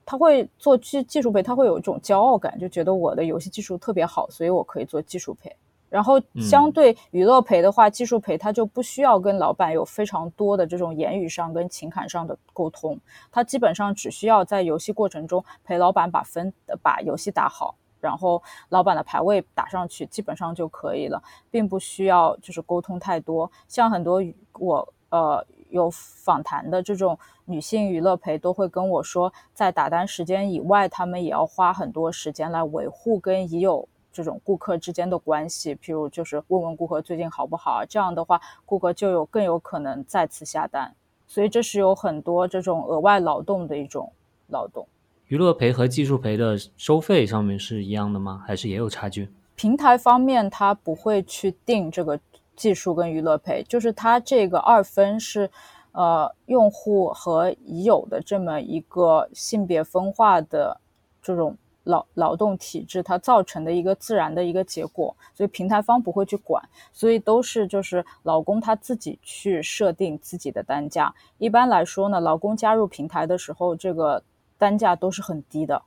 [0.05, 5.51] 他会做技技术陪，他会有一种骄傲感，就觉得我的游戏技术特别好，所以我可以做技术陪。
[5.89, 13.00] 然后相对娱乐陪的话，技术陪他就不需要跟老板有非常多的这种言语上跟情感上的沟通，
[13.32, 23.50] 他基本上只需要在游戏过程中陪老板把分把游戏打好，然后老板的排位打上去，基本上就可以了，并不需要就是沟通太多。
[23.67, 24.21] 像很多
[24.60, 33.88] 我呃有访谈的这种女性娱乐陪都会跟我说，在打单时间以外，他们也要花很多时间来维护跟已有。
[34.15, 40.95] 这种顾客之间的关系，譬如就是问问顾客最近好不好，这样的话，顾客就有更有可能再次下单。
[41.28, 44.10] 所以这是有很多这种额外劳动的一种
[44.47, 44.88] 劳动。
[45.28, 48.41] 娱乐赔和技术赔的收费上面是一样的吗？
[48.47, 49.30] 还是也有差距？
[49.56, 52.17] 平台方面它不会去定这个
[52.56, 55.51] 技术跟娱乐赔，就是它这个二分是，
[55.91, 60.80] 呃，用户和已有的这么一个性别分化的
[61.21, 61.58] 这种。
[61.86, 71.13] 劳劳动体制它造成的一个自然的一个结果，所以平台方不会去管，所以都是就是老公他自己去设定自己的单价。
[71.38, 74.21] 一般来说呢，劳工加入平台的时候，这个
[74.58, 75.82] 单价都是很低的，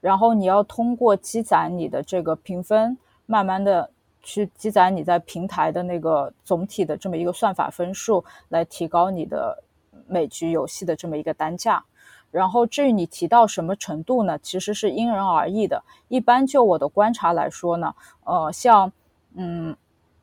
[0.00, 3.90] 然后你要通过积攒你的这个评分，慢慢的
[4.22, 9.62] 去积攒你在平台的那个总体的这么一个算法分数，来提高你的
[10.06, 11.82] 每局游戏的这么一个单价。
[12.30, 14.38] 然后至于你提到什么程度呢？
[14.38, 15.82] 其实是因人而异的。
[16.08, 18.92] 一般就我的观察来说呢，呃，像
[19.34, 19.76] 嗯，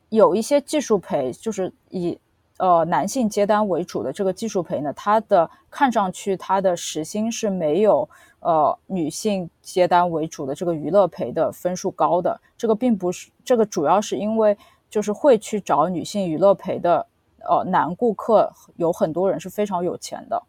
[0.08, 2.18] 有一些技术陪，就是以
[2.58, 8.08] 呃男性接单为主的这个技术陪呢，它的看上去它的时薪是没有
[8.40, 12.40] 呃女性接单为主的这个娱乐陪的分数高的。
[12.56, 14.56] 这个并不是，这个主要是因为
[14.90, 17.06] 就是会去找女性娱乐陪的
[17.48, 20.42] 呃男顾客，有很多人是非常有钱的。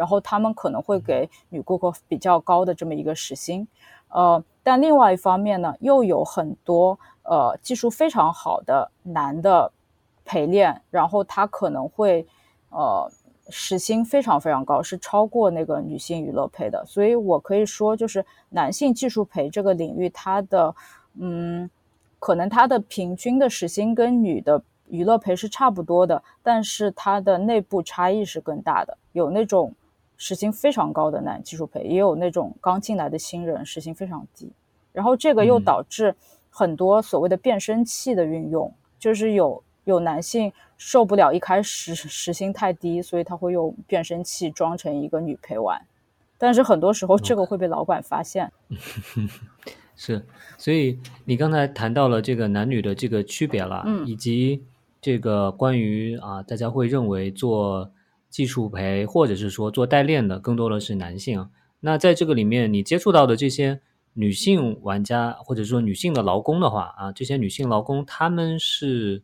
[0.00, 3.68] 然后他们可能会给女顾客比较高的这么一个时薪，
[4.08, 9.70] 呃，但另外一方面呢，又有很多呃技术非常好的男的
[10.24, 12.26] 陪练，然后他可能会
[12.70, 13.12] 呃
[13.50, 16.82] 时薪非常非常高，是超过那个女性娱乐陪的。
[16.86, 20.74] 所以我可以说，就是男性技术陪这个领域，它的
[21.18, 21.68] 嗯，
[22.18, 29.74] 可能它的平均的时薪跟女的娱乐陪是差不多的，但是它的内部差异是更大的，有那种。
[30.22, 34.52] 时薪非常高的男技术陪，也有那种刚进来的新人，时薪非常低。
[34.92, 36.14] 然后这个又导致
[36.50, 45.80] 很多所谓的变声器的运用，就是有有男性受不了一开始时薪太低，所以他会用变声器装成一个女陪玩。
[46.36, 48.52] 但是很多时候这个会被老板发现。
[49.96, 50.26] 是，
[50.58, 54.62] 所以你刚才谈到了这个男女的这个区别了，嗯，以及
[55.00, 57.90] 这个关于啊，大家会认为做。
[58.30, 61.50] 技术陪，或者是说做代练的，更多的是男性。
[61.80, 63.80] 那在这个里面，你接触到的这些
[64.14, 69.22] 女性玩家，或者说女性的劳工的话，啊，这些女性劳工他们是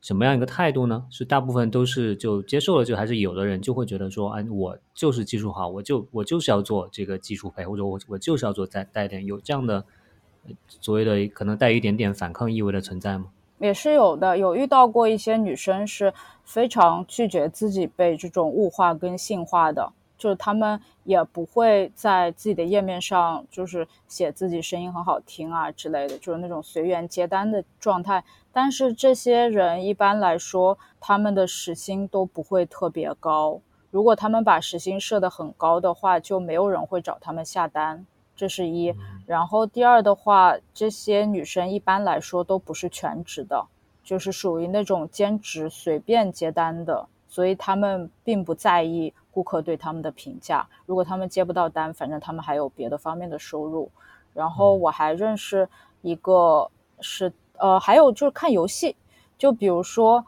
[0.00, 1.06] 什么样一个态度呢？
[1.10, 9.84] 是大部分都是就接受了，就还是有的人就会觉得说，哎，我就是技术好，我就我就是要做这个技术陪，或者我我就是要做代代练，有这样的
[10.68, 13.26] 所谓的可能带一点点反抗意味的存在吗？
[13.58, 16.12] 也是有的，有遇到过一些女生是
[16.44, 28.22] 非常拒绝自己被这种物化跟性化的，就是她们也不会在自己的页面上就是写自己声音很好听啊之类的，就是那种随缘接单的状态。
[28.52, 33.60] 但是这些人一般来说，他们的时薪都不会特别高。
[33.90, 38.04] 如果他们把时薪设得很高的话，就没有人会找他们下单。
[38.38, 38.94] 这是一，
[39.26, 43.66] 然后第二的话，这些女生一般来说都不是全职的，
[44.04, 50.64] 就是属于那种兼职随便接单的，所以他们并不在意顾客对他们的评价。
[50.86, 53.90] 如果他们接不到单，反正他们还有别的方面的收入。
[54.32, 55.68] 然后我还认识
[56.02, 56.70] 一个
[57.00, 58.94] 是，呃，还有就是看游戏，
[59.36, 60.24] 就比如说，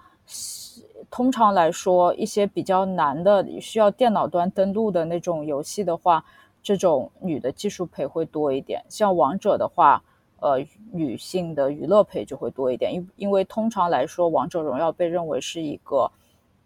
[1.09, 6.25] 通常来说一些比较难的需要电脑端登录的那种游戏的话。
[6.63, 10.03] 这种女的技术陪会多一点，像王者的话，
[10.41, 16.11] 呃，女性的娱乐陪就会多一点，因因为通常来说，王者荣耀被认为是一个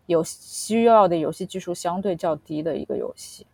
[0.06, 3.46] 有需要的游戏技术相对较低的一个游戏。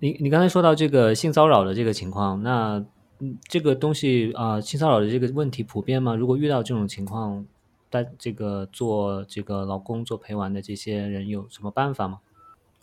[0.00, 2.84] 你你刚才说到这个性骚扰的这个情况，那
[3.20, 6.14] 嗯，这个东西啊，性骚扰的这个问题普遍吗？
[6.14, 7.46] 如果遇到这种情况，
[7.88, 12.20] 但这个做这个老公做陪玩的这些人有什么办法吗？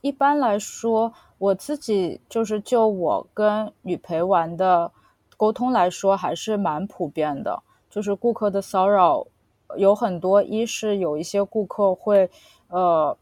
[0.01, 4.91] 一般来说，我自己就是就我跟女陪玩的
[5.35, 7.61] 沟通来说，还是蛮普遍的。
[7.89, 9.25] 就是顾客的骚扰
[9.77, 12.29] 有很多，一是有一些顾客会
[12.69, 13.17] 呃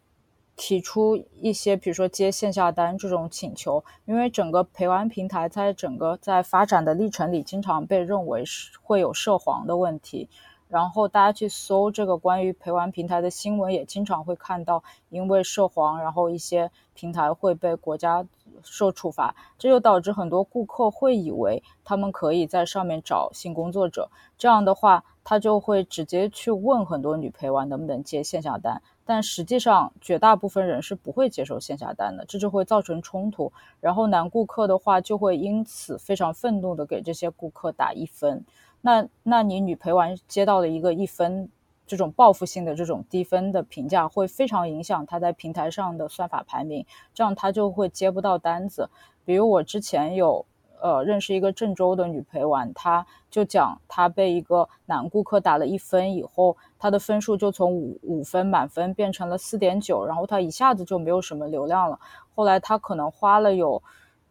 [0.55, 10.27] 提出一些，比如说接线下单这种请求，因为整个陪玩平台在整个在发展的历程里，经常被认为是会有涉黄的问题。
[10.75, 18.25] 然后大家去搜这个关于陪玩平台的新闻，也经常会看到，因为涉黄，然后一些平台会被国家
[18.61, 38.43] 受处罚，这就导致很多顾客会以为他们可以在上面找性工作者，这样的话，他就会直接去问很多女陪玩能不能接线下单，但实际上绝大部分人是不会接受线下单的，这就会造成冲突，然后男顾客的话就会因此非常愤怒的给这些顾客打一分。
[38.85, 41.49] 那，那你女陪玩接到了一个一分，
[41.87, 48.87] 这种报复性的这种低分的评价，会非常影响她在平台上的算法排名，这样她就会接不到单子。
[49.25, 50.45] 比如我之前有，
[50.79, 61.99] 呃，认识一个郑州的女陪玩，她就讲她被一个男顾客打了一分以后，她的分数就从五五分满分变成了四点九，然后她一下子就没有什么流量了。
[62.35, 63.81] 后来她可能花了有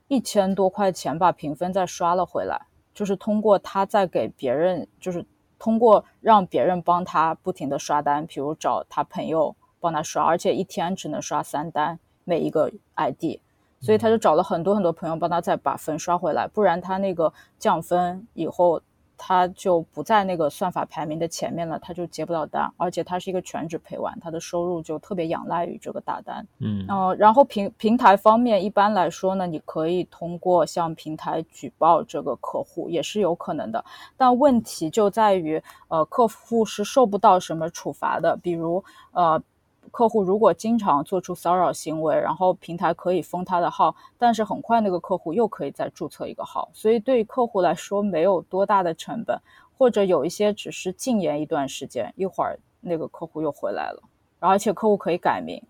[0.07, 2.69] 一千多块钱把评分再刷了回来。
[2.95, 5.27] 就是通过他在给别人，就是
[5.59, 13.41] 通过让别人帮他不停的刷单，比如找他朋友帮他刷，而且一天只能刷三单每一个 ID，
[13.81, 18.81] 所以他就找了很多很多朋友帮他再把分刷回来，不然他那个降分以后，
[19.27, 26.47] 他就不在那个算法排名的前面了，他就接不到单，而且他是一个全职陪玩，他的收入就特别仰赖于这个大单。
[26.59, 33.83] 嗯，呃，然后平平台方面，一般来说呢，你可以通过向平台举报这个客户，也是有可能的。
[34.15, 39.43] 但问题就在于，呃，客户是受不到什么处罚的，比如呃。
[39.91, 49.39] 客户如果经常做出骚扰行为，然后平台可以封他的号，但是很快那个客户又可以再注册一个号，所以对于客户来说没有多大的成本，
[49.79, 54.03] 或者有一些只是禁言一段时间，一会儿那个客户又回来了，
[54.41, 55.63] 而且客户可以改名，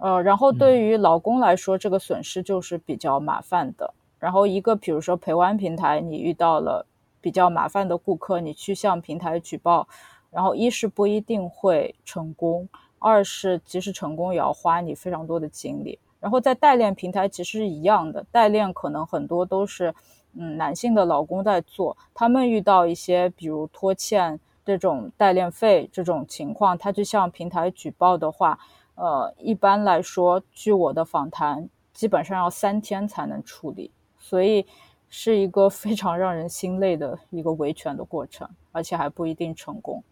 [0.00, 3.94] 呃，然后对于老工来说，这个损失就是比较麻烦的。
[4.18, 6.84] 然后一个比如说陪玩平台，你遇到了
[7.20, 9.88] 比较麻烦的顾客，你去向平台举报，
[10.30, 12.68] 然后一是不一定会成功。
[13.00, 15.98] 二是即使成功，也要花你非常多的精力。
[16.20, 19.92] 然后在代练平台其实是一样的，代练可能很多都是
[20.34, 28.58] 嗯男性的老公在做，他们遇到一些比如拖欠这种代练费这种情况，他去向平台举报的话，
[28.96, 34.66] 呃，一般来说，据我的访谈，基本上要三天才能处理，所以
[35.08, 40.04] 是一个非常让人心累的一个维权的过程，而且还不一定成功。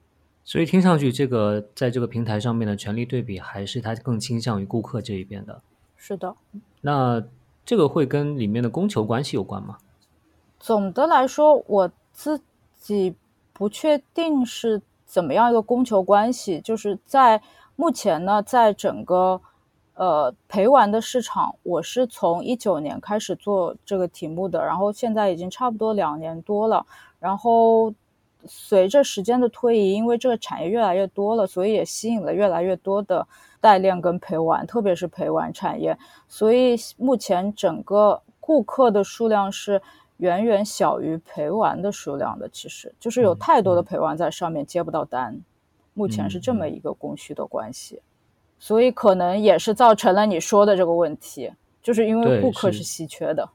[0.49, 5.61] 所以听上去，这个在这个平台上面的权力对比，还是它更倾向于顾客这一边的。
[5.95, 6.35] 是的。
[6.81, 7.23] 那
[7.67, 9.77] 这个会跟里面的供求关系有关吗？
[10.59, 12.41] 总的来说，我自
[12.81, 13.15] 己
[13.53, 16.63] 不确定是怎么样一个供求关系。
[16.63, 17.43] 就是在
[17.77, 19.39] 目前呢，在整个
[19.97, 26.87] 呃陪玩的市场，我是从一九年开始做这个题目的，然后现在已经差不多两年多了，
[27.21, 27.93] 然后。
[28.49, 33.27] 随着时间的推移，因为这个产业越来越多了，所以也吸引了越来越多的
[33.61, 35.97] 代练跟陪玩，特别是陪玩产业。
[36.27, 39.81] 所以目前整个顾客的数量是
[40.17, 45.41] 远远小于陪玩的数量的，其实就是有太多的陪玩在上面接不到单。
[45.95, 48.01] 目前是这么一个供需的关系，
[48.59, 53.49] 所以可能也是造成了你说的这个问题，就是因为顾客是稀缺的。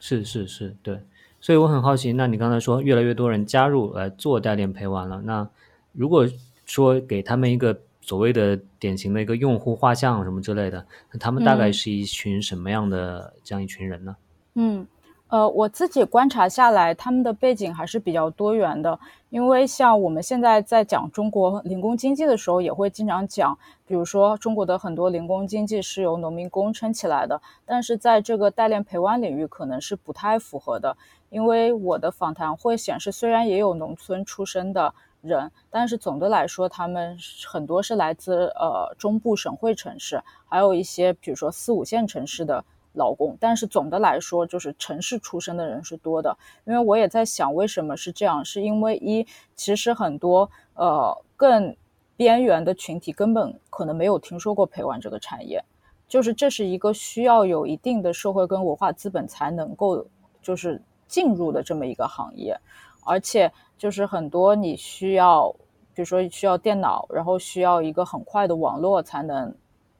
[0.00, 1.00] 是是是，对。
[1.40, 5.48] 所以我很好奇，那你刚才说越来越多人加入来做代练陪玩了，那
[5.92, 6.26] 如果
[6.66, 14.16] 说给他们一个所谓的典型的一个用户画像什么之类的，那他们大概是一群什么样的这样一群人呢？
[14.54, 14.86] 嗯。
[15.28, 18.98] 呃，我自己观察下来，他们的背景还是比较多元的。
[19.28, 27.40] 因为像我们现在在讲中国零工经济的时候，也会经常讲，比如说中国的很多零工经济是由农民工撑起来的。
[27.64, 30.96] 但是在这个代练陪玩领域，可能是不太符合的。
[31.30, 37.16] 因为我的访谈会显示，虽然也有农村出身的人，但是总的来说，他们
[37.48, 42.62] 很多是来自呃中部省会城市，还有一些比如说四五线城市的。
[42.94, 46.36] 劳工，但是总的来说，就是城市出身的人是多的。
[46.64, 48.44] 因为我也在想，为什么是这样？
[48.44, 49.24] 是因为一，
[49.54, 51.76] 其实很多呃更
[52.16, 55.64] 边缘的群体根本可能没有听说过陪玩这个产业，
[56.08, 60.04] 就是这是一个需要有一定的社会跟文化资本才能够
[60.42, 62.56] 就是进入的这么一个行业，
[63.04, 65.50] 而且就是很多你需要，
[65.92, 69.52] 比如说需要电脑，然后需要一个很快的网络才能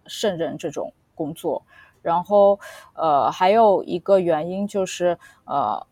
[0.06, 1.60] 胜任这种工作。
[2.00, 2.58] 然后，
[2.94, 5.86] 呃，还有一个原因就是，呃，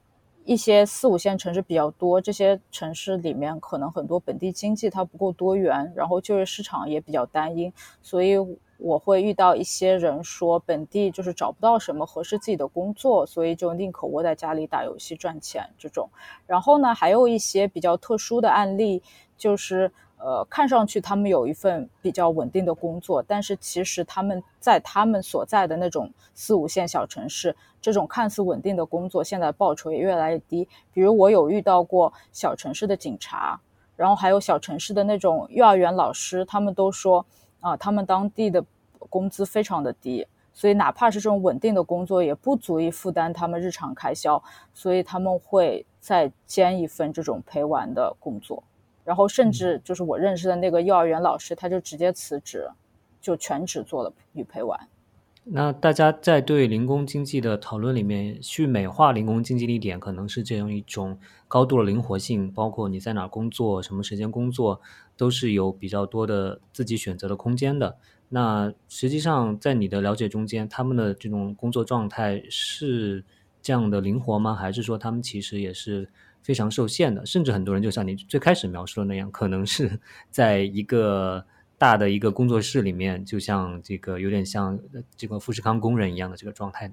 [0.45, 8.37] 一些四五线城市比较多，这些城市里面可能很多本地经济它不够多元，然后就业市场也比较单一，所以
[8.79, 16.09] 我会遇到一些人说本地就是找不到什么合适自己的工作，所以就宁可窝在家里打游戏赚钱这种。
[16.47, 19.03] 然后呢，还有一些比较特殊的案例，
[19.37, 19.93] 就是。
[20.21, 30.69] 呃，看上去他们有一份比较稳定的工作，但是其实他们在他们所在的那种四五线小城市，这种看似稳定的工作，现在报酬也越来越低。
[30.93, 33.61] 比如我有遇到过小城市的警察，
[33.95, 37.25] 然后还有小城市的那种幼儿园老师，他们都说
[37.61, 38.65] 啊，他们当地的
[39.11, 44.43] 工资非常的低，所以哪怕是这种稳定的工作，也不足以负担他们日常开销，
[44.75, 48.63] 所以他们会再兼一份这种陪玩的工作。
[49.05, 52.69] 然后甚至就是我认识的那个幼儿园老师，他就直接辞职，
[53.21, 54.79] 就全职做了女陪玩。
[55.51, 64.83] 那大家在对零工经济的讨论里面，去美化零工经济的一点，可能是这样一种高度的灵活性，包括你在哪工作、什么时间工作，
[65.19, 67.99] 都是有比较多的自己选择的空间的。
[68.31, 73.23] 那实际上在你的了解中间，他们的这种工作状态是
[73.61, 74.55] 这样的灵活吗？
[74.55, 76.09] 还是说他们其实也是？
[76.41, 80.01] 非常受限的，甚至很多人就像你最开始描述的那样，可能是
[80.31, 81.45] 在一个
[81.77, 84.79] 大的一个工作室里面，就像这个有点像
[85.15, 86.91] 这个富士康工人一样的这个状态。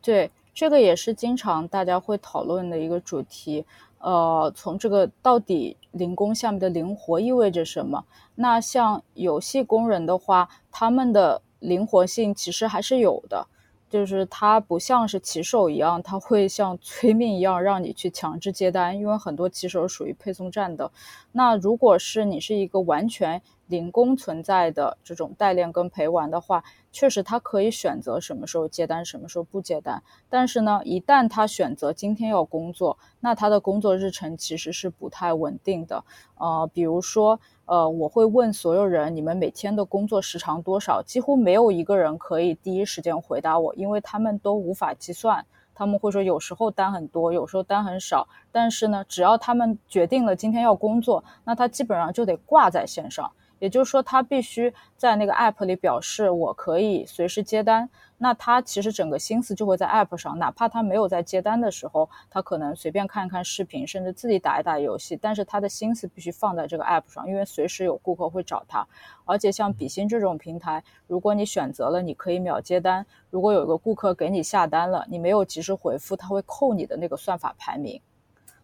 [0.00, 3.66] 对，这个也是经常大家会讨论的一个主题。
[3.98, 8.04] 呃，从这个到底零工项目的灵活意味着什么？
[8.34, 13.46] 那像游戏工人的话，他们的灵活性其实还是有的。
[13.90, 20.90] 就是他不像是骑手一样，他会像催命一样让你去强制接单，因为很多骑手属于配送站的。
[21.32, 30.02] 那如果是你是一个完全零工存在的这种代练跟陪玩的话，确实他可以选择什么时候接单，什么时候不接单。
[30.28, 36.04] 但是呢，一旦他选择今天要工作，那他的工作日程其实是不太稳定的。
[36.34, 37.38] 呃，比如说。
[37.70, 41.02] 呃，我会问所有人，你们每天的工作时长多少？
[41.02, 45.44] 几乎没有一个人可以第一时间回答我，因为他们都无法计算。
[45.74, 48.26] 他们会说，有时候单很多，有时候单很少。
[48.50, 53.30] 但是呢，只要他们决定了今天要工作，那他基本上就得挂在线上。
[53.58, 57.88] 也就是说，他必须在那个 app 里表示我可以随时接单。
[58.20, 65.16] 那他其实整个心思就会在 app 上，哪怕他没有在接单的时候，他可能随便看一看视频，甚至自己打一打游戏。
[65.16, 68.84] 但是他的心思必须放在这个 app 上，因为随时有顾客会找他。
[69.24, 78.00] 而且像比心这种平台，如果你选择了你可以秒接单，如果有一个顾客给你下单了，你没有及时回复，他会扣你的那个算法排名。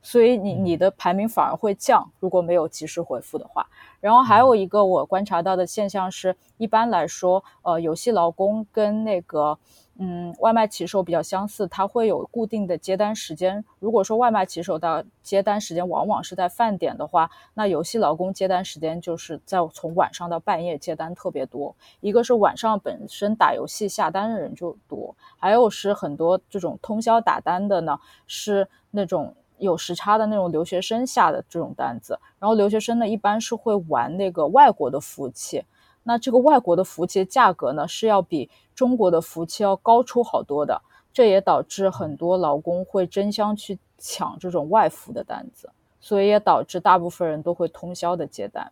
[0.04, 3.66] 所以你你的排名反而会降，如果没有及时回复的话。
[4.00, 9.58] 然后还有一个我观察到的现象是，一般来说，呃，游戏劳工跟那个
[9.98, 13.64] 嗯外卖骑手比较相似，他会有固定的接单时间。
[13.78, 21.74] 如果说外卖骑手的接单时间往往是在饭点的话，那游戏劳工接单时间就是在从晚上到半夜接单特别多。
[22.00, 29.34] 一个是晚上本身打游戏下单的人就多，还有是很多这种通宵打单的呢，是那种。
[29.64, 35.64] 有时差的那种留学生下的这种单子，然后留学生呢一般是会玩那个外国的服务器，
[36.04, 40.80] 那这个外国的服务器的价格呢是要比中国的服务器要高出好多的，
[41.12, 48.70] 这也导致很多劳工会争相去抢这种外服的单子，所以也导致大部分人都会通宵的接单。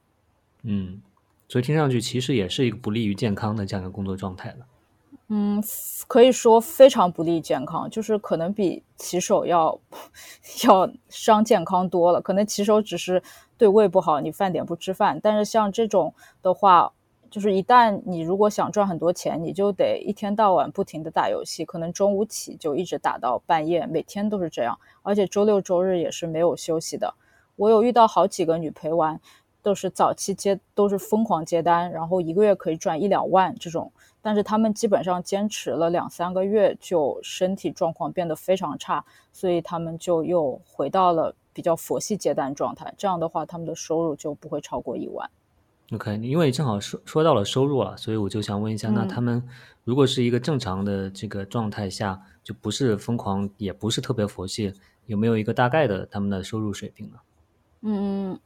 [0.62, 1.01] 嗯，
[1.49, 4.66] 所以听上去其实也是一个不利于健康的这样一个工作状态了。
[5.35, 5.64] 嗯，
[6.07, 9.80] 可以说非常不利健康，就是可能比骑手要
[10.68, 12.20] 要伤健康多了。
[12.20, 13.22] 可能骑手只是
[13.57, 16.12] 对胃不好，你饭点不吃饭，但是像这种
[16.43, 16.93] 的话，
[17.30, 27.14] 就是一旦你如果想赚很多钱，你就得一天到晚不停的打游戏，可能中午起就一直打到半夜，每天都是这样，而且周六周日也是没有休息的。
[27.57, 29.18] 我有遇到好几个女陪玩，
[29.62, 33.91] 都是早期接都是疯狂接单，然后一个月可以赚一两万这种。
[34.23, 42.95] 但是他们基本上坚持了两三个月，就身体状况变得非常差，所以他们就又回到了比较佛系接单状态。
[42.97, 45.29] 这样的话，他们的收入就不会超过一万。
[45.93, 49.43] OK，因为正好说说到了收入了，所以我就想问一下，那他们
[49.85, 54.73] 如果是一个正常的这个状态下，就不是疯狂，也不是特别佛系，
[55.07, 57.18] 有没有一个大概的他们的收入水平呢？
[57.83, 58.39] 嗯。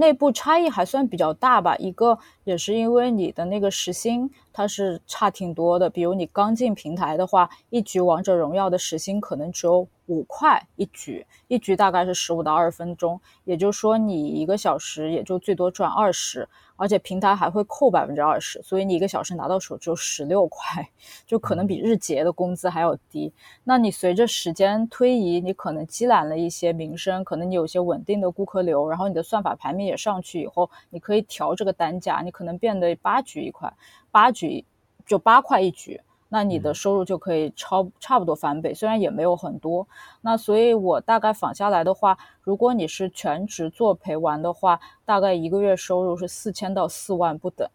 [0.00, 5.90] 内部差异还算比较大吧，一个也是因为你的那个时薪它是差挺多的。
[5.90, 16.48] 比如你刚进平台的话，一局王者荣耀的时薪可能只有五块一局，一局大概是十五到二十分钟，也就是说你一个小时也就最多赚二十。
[16.76, 20.88] 而且平台还会扣百分之二十，所以你一个小时拿到手只有十六块，
[21.26, 23.30] 就可能比日结的工资还要低。
[23.64, 33.70] 那你随着时间推移，你可能积攒了一些名声，可能你有些稳定的顾客流，然后你的算法排名也上去以后，你可以调这个单价，你可能变得八局一块，
[34.10, 34.64] 八局
[35.04, 36.00] 就八块一局。
[36.30, 39.86] 那你的收入就可以超差不多翻倍，虽然也没有很多。
[40.22, 47.68] 那所以我大概仿下来的话，如果你是全职做陪玩的话，大概一个月收入是四千到四万不等。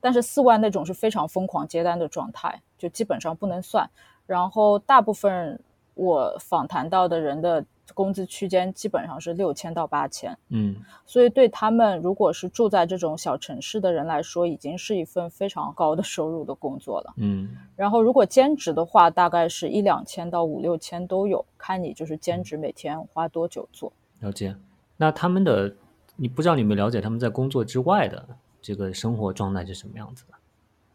[0.00, 3.90] 但是四万那种是非常疯狂接单的状态，就基本上不能算。
[4.26, 5.60] 然后大部分
[5.94, 7.64] 我访谈到的人的。
[7.92, 10.74] 工资区间基本上是六千到八千，嗯，
[11.04, 17.54] 所以对他们如果是住在这种小城市的人来说，已经是一份非常高的收入的工作了，嗯。
[17.76, 23.92] 然后如果兼职的话，大概是一两千到五六千都有，看你就是兼职每天花多久做。
[24.20, 24.56] 了解。
[24.96, 25.74] 那他们的，
[26.16, 28.26] 你不知道你有没有了解他们在工作之外的
[28.62, 30.34] 这个生活状态是什么样子的？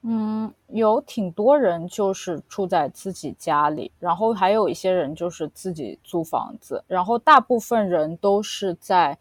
[0.01, 9.17] 嗯，有挺多人就是住在自己家里，然后还有一些人就是自己租房子，然后大部分人都是在，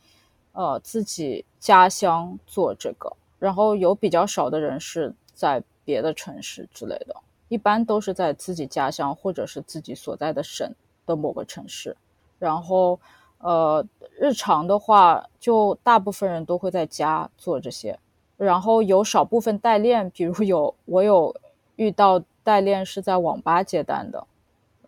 [0.52, 7.16] 呃，自己家乡做这个，然后有比较少的人是在别的城市之类的，
[7.48, 10.72] 一般都是在自己家乡或者是自己所在的省
[11.04, 11.96] 的某个城市，
[12.38, 13.00] 然后，
[13.38, 13.84] 呃，
[14.20, 17.98] 日常的话，就大部分人都会在家做这些。
[18.38, 21.36] 然后有少部分代练，比如有我有
[21.76, 24.26] 遇到代练是在网吧接单的，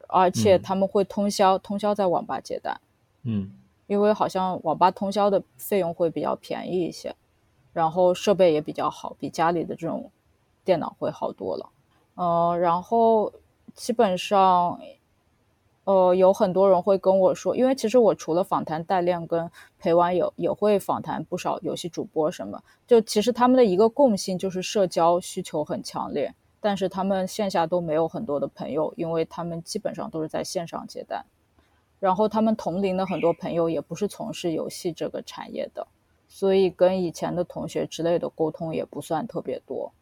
[0.06, 2.80] 而且他们会通宵通宵在网吧接单。
[3.24, 3.52] 嗯，
[3.86, 7.14] 因为好像网吧通宵的费用会比较便宜一些，
[7.74, 10.10] 然后设备也比较好，比家里的这种
[10.64, 11.68] 电脑会好多了。
[12.14, 13.30] 呃，然后
[13.74, 14.80] 基本上。
[15.84, 22.62] 呃，有很多人会跟我说，因为其实我除了访谈代练跟陪玩，有也会访谈不少游戏主播什么。
[22.86, 31.24] 就其实他们的一个共性就是社交需求很强烈，但是他们线下都没有很多的朋友，因为他们基本上都是在线上接单。
[31.98, 35.86] 然后他们同龄的很多朋友也不是从事游戏这个产业的，
[36.28, 39.92] 所以跟以前的同学之类的沟通也不算特别多。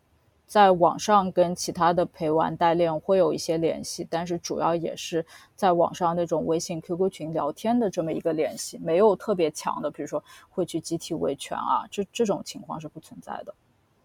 [0.49, 5.25] 在网上跟其他的陪玩代练会有一些联系，但是主要也是
[5.55, 13.55] 在网上那种微信、QQ 群聊天的这么一个联系，没有特别强的，比如说会去集体维权啊，这这种情况是不存在的。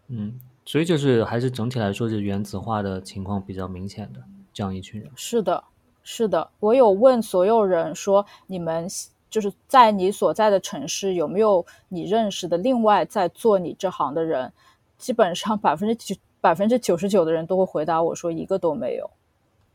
[0.08, 4.22] 嗯，所以就是还是整体来说是原子化的情况比较明显的
[4.52, 5.10] 这样一群人。
[5.16, 5.64] 是的，
[6.02, 8.86] 是的，我有问所有人说，你们
[9.30, 14.52] 就是在你所在的城市有没有你认识的另外在做你这行的人，
[14.98, 16.14] 基本上百分之九。
[16.44, 19.10] 百分之九十九的人都会回答我说一个都没有。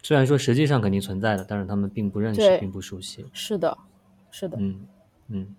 [0.03, 3.25] 虽然说实际上肯定存在的，但是他们并不认识，并不熟悉。
[3.33, 3.75] 是的，
[4.29, 4.55] 是的。
[4.59, 4.79] 嗯
[5.29, 5.55] 嗯，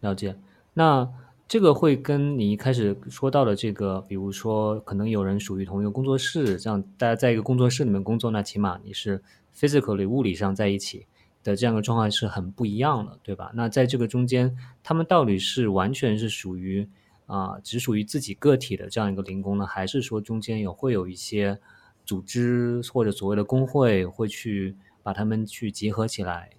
[0.00, 0.34] 了解。
[0.72, 1.06] 那
[1.46, 9.22] 这个会跟你一开始说到的这个，比如说可能有人属于同一个工作室，这样大家在一个工作室里面工作，那起码你是
[9.54, 11.04] physically 物理上在一起
[11.42, 13.52] 的这样的状况是很不一样的，对吧？
[13.54, 16.88] 那在这个中间，他们到底是完全是属于？
[17.26, 21.58] 啊，只属于自己个体的这样一个零工呢，还是说中间有会有一些
[22.04, 26.50] 组织或者所谓的工会会去把他们去结合起来，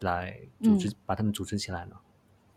[0.00, 1.96] 来组织把他们组织起来呢？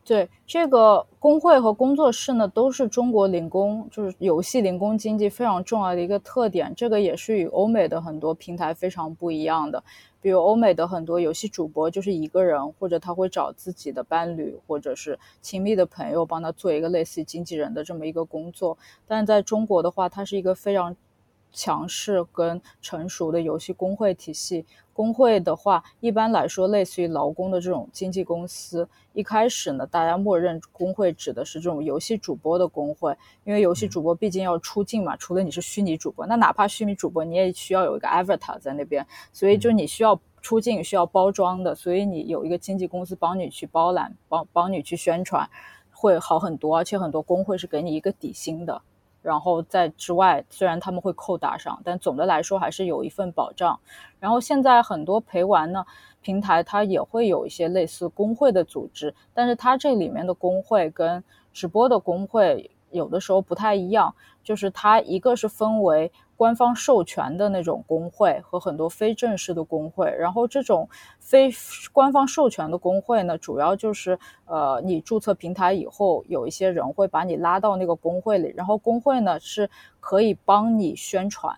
[0.08, 6.72] 对，这个工会和工作室呢，都是中国零工，就是游戏零工经济非常重要的一个特点。
[6.78, 9.84] 这个也是与欧美的很多平台非常不一样的。
[10.22, 18.78] 比如欧美的很多游戏主播就是一个人，或者他会找自己的伴侣或者是亲密的朋友帮他做一个类似于经纪人的这么一个工作。
[19.08, 20.95] 但在中国的话，它是一个非常
[21.56, 24.66] 强势跟成熟的游戏工会体系。
[24.93, 28.88] 工会的话，一般来说类似于劳工的这种经纪公司。
[29.12, 35.18] 一开始呢，大家默认工会指的是这种游戏主播的工会，因为游戏主播毕竟要出镜嘛。
[35.18, 45.49] 除了你是虚拟主播，那哪怕虚拟主播，你也需要有一个 avatar 在那边，所以就你需要出镜，需要包装的，所以你有一个经纪公司帮你去包揽，帮帮你去宣传，
[45.91, 46.78] 会好很多。
[46.78, 48.82] 而且很多工会是给你一个底薪的。
[49.26, 53.80] 然后在之外，虽然他们会扣打赏，但总的来说还是有一份保障。
[54.19, 55.84] 然后现在很多陪玩呢
[56.21, 64.13] 平台，它也会有一些类似工会的组织，但是它这里面的工会跟直播的工会有的时候不太一样，
[64.46, 66.10] 就是它一个是分为。
[66.38, 71.50] 官方授权的那种工会和很多非正式的工会，然后这种非
[71.93, 79.70] 官方授权的工会呢，主要就是呃，你注册平台以后，有一些人会把你拉到那个工会里，然后工会呢是
[80.02, 81.56] 可以帮你宣传，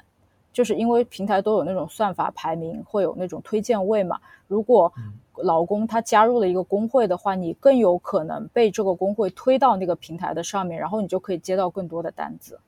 [0.54, 4.20] 就是因为平台都有那种算法排名，会有那种推荐位嘛。
[4.46, 4.94] 如果
[5.38, 12.60] 老公他加入了一个工会的话，你更有可能被这个工会推到那个平台的上面，然后你就可以接到更多的单子。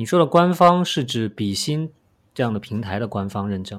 [0.00, 1.92] 你说的官方是指比心
[2.32, 3.78] 这样的平台的官方认证？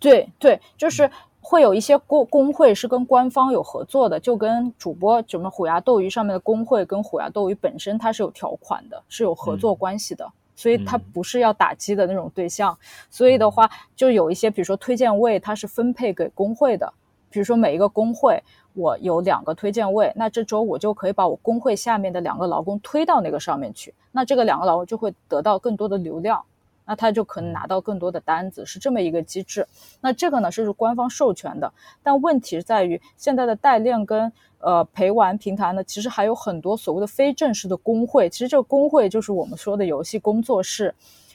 [0.00, 1.08] 对对，就是
[1.40, 12.76] 会有一些工工会是跟官方有合作的，就跟主播什么虎牙斗鱼上面的工会跟虎牙斗鱼本身它是有条款的，是有合作关系的，所以它不是要打击的那种对象。
[13.08, 16.92] 所以的话，就有一些比如说推荐位，它是分配给工会的，
[17.30, 18.42] 比如说每一个工会。
[18.74, 26.42] 我有两个推荐位，那这周我就可以把我工会下面的两个劳工推到那个上面去，那这个两个劳工就会得到更多的流量，
[26.84, 29.64] 那他就可能拿到更多的单子，是这么一个机制。
[30.00, 31.72] 那这个呢是官方授权的，
[32.02, 40.92] 但问题在于现在的代练跟呃陪玩平台呢，其实还有很多所谓的非正式的工会，其实这个工会就是我们说的游戏工作室，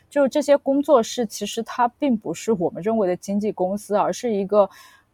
[0.09, 4.69] 就是这些工作室其实它并不是我们认为的经纪公司，而是一个。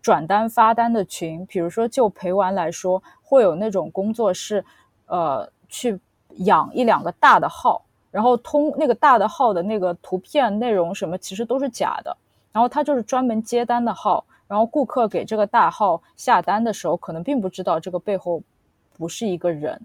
[0.06, 4.64] 转单发单的群，比如说就陪玩来说，会有那种工作室，
[5.08, 6.00] 呃，去
[6.46, 12.16] 养一两个大的号，然后通那个大的号的那个图片内容什么，其实都是假的。
[12.52, 18.40] 然后他就是专门接单的号，然后顾客给这个大号下单的时候，可能并不知道这个背后
[18.96, 19.82] 不是一个人，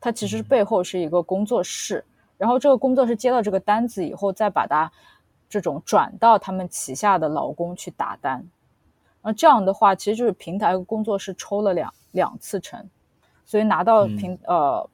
[0.00, 2.02] 他其实背后是一个工作室。
[2.38, 4.90] 然后这个工作室接到这个单子以后，再把它
[5.50, 8.42] 这种转到他们旗下的劳工去打单。
[9.22, 12.88] 那这样的话，其实就是平台和工作室抽了两两次成，
[13.44, 14.88] 所以拿到平呃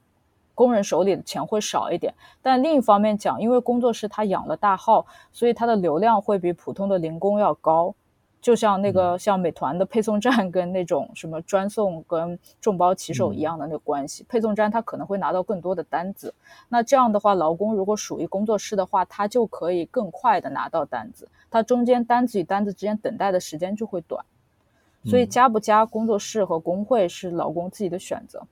[0.53, 2.13] 工人手里的钱会少一点。
[2.41, 7.93] 但另一方面讲，因为工作室他养了大号，所以它的流量会比普通的零工要高。
[8.39, 16.33] 就像那个像美团的配送站跟那种什么专送跟众包骑手一样的那个关系，配送站他可能会拿到更多的单子，
[16.69, 24.25] 那这样的话，劳工如果属于工作室的话，他就可以更快的拿到单子，他中间单子与单子之间等待的时间就会短，
[25.05, 28.45] 所以加不加工作室和工会是老公自己的选择。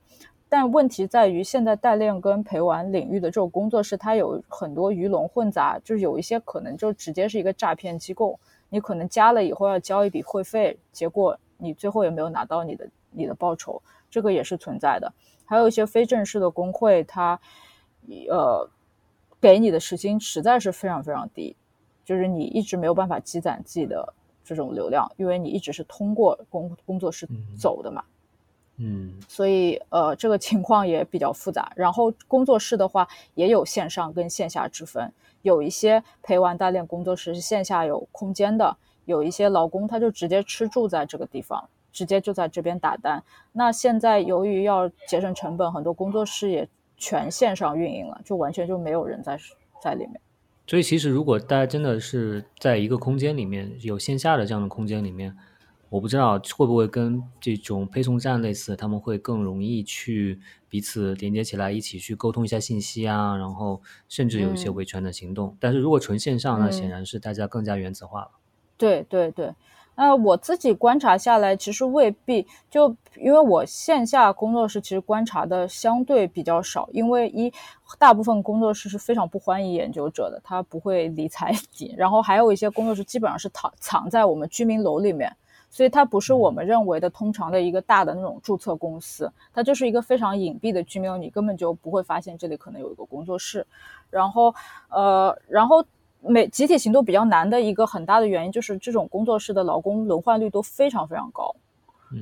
[0.48, 8.38] 但问题在于，现在代练跟陪玩领域的这种工作室，它有很多鱼龙混杂，就是有一些可能就直接是一个诈骗机构。
[8.68, 15.12] 你可能加了以后要交一笔会费，结果你最后也没有拿到你的你的报酬，这个也是存在的。
[15.44, 17.38] 还有一些非正式的工会，它
[18.28, 18.68] 呃
[19.40, 21.56] 给你的时薪实在是非常非常低，
[22.06, 27.28] 就是你一直没有办法积攒自己的这种流量，因为你一直是通过工工作室
[27.58, 28.02] 走的嘛。
[28.78, 31.72] 嗯，所以呃，这个情况也比较复杂。
[31.74, 35.12] 然后工作室的话，也有线上跟线下之分。
[35.42, 38.76] 有一些陪玩代练工作室是线下有空间的，
[39.06, 43.22] 有一些老公他就直接吃住在这个地方，直接就在这边打单。
[43.52, 49.38] 那现在由于要节省成本，很多工作室也全线上运营了，就完全就没有人在
[49.80, 50.20] 在里面。
[50.66, 55.36] 所以其实如果大家真的是在一个空间里面有线下的这样的空间里面。
[55.88, 65.56] 我不知道会不会跟这种配送站类似，他们会更容易去彼此连接起来，一起去沟通一下信息啊，然后甚至有一些维权的行动。
[65.60, 68.30] 但是如果纯线上，那显然是大家更加原子化了。
[68.76, 69.54] 对对对，
[69.96, 77.52] 那我自己观察下来，其实未必就因为我线下工作室其实观察的相对比较少，因为一
[77.98, 81.94] 大部分工作室是非常不欢迎研究者的，他不会理睬你。
[81.98, 85.34] 然后还有一些工作室基本上是藏藏在我们居民楼里面。
[85.68, 93.66] 所以它不是我们认为的通常的一个大的那种注册公司，它就是一个非常隐蔽的居民楼，你根本就不会发现这里可能有一个工作室。
[94.08, 94.54] 然后，
[94.88, 95.84] 呃，然后
[96.20, 101.54] 每集体行动比较难的一个很大的原因就是这种工作室的劳工轮换率都非常非常高。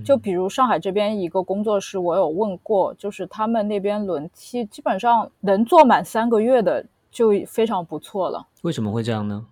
[0.04, 8.46] 就比如上海这边一个工作室，我有问过，就是他们那边轮替基本上能做满三个月的就非常不错了。
[8.62, 9.46] 为什么会这样呢？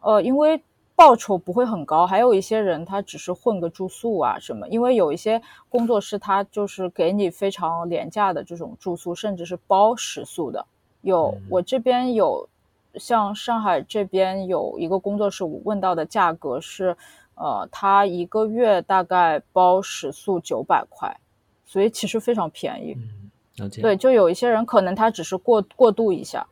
[0.00, 0.62] 呃，因为。
[0.98, 10.64] 报酬不会很高，还有一些人他只是混个住宿啊什么，因为有一些工作室他就是给你非常廉价的这种住宿，甚至是包食宿的。
[11.02, 12.48] 有我这边有，
[12.98, 16.96] 像上海这边有一个工作室，我问到的价格是，
[17.34, 21.16] 呃，他一个月大概包食宿九百块，
[21.64, 22.96] 所以其实非常便宜。
[23.80, 26.46] 对，就有一些人可能他只是过过渡一下，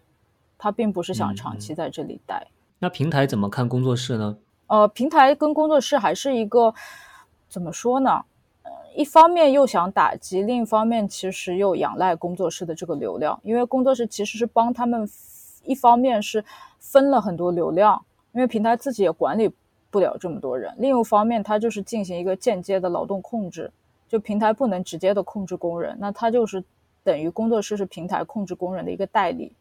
[0.56, 2.46] 他并不是想长期在这里待。
[2.78, 4.36] 那平台怎么看工作室呢？
[4.66, 6.74] 呃，平台跟工作室还是一个
[7.48, 8.24] 怎么说呢？
[8.62, 15.06] 呃，一方面又想打击，另一方面其实又仰赖工作室的这个流量，因为工作室其实是帮他们，
[15.64, 16.44] 一方面是
[16.78, 19.50] 分了很多流量，因为平台自己也管理
[19.90, 23.70] 不了这么多人；另一方面，它就是进行一个间接的劳动控制，
[24.08, 26.62] 就平台不能直接的控制工人，那它就是
[27.02, 29.52] 等于工作室是平台控制工人的一个代理，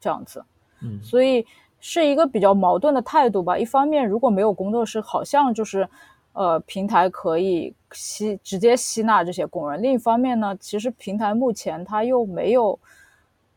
[0.00, 0.44] 这样子。
[0.80, 1.46] 嗯，所以。
[1.84, 3.58] 是一个比较矛盾的态度吧。
[3.58, 5.88] 一方面，如果没有工作室，好像就是，
[6.32, 12.78] 呃，平台可以吸直接吸纳这些工人；另一方面呢，其实平台目前它又没有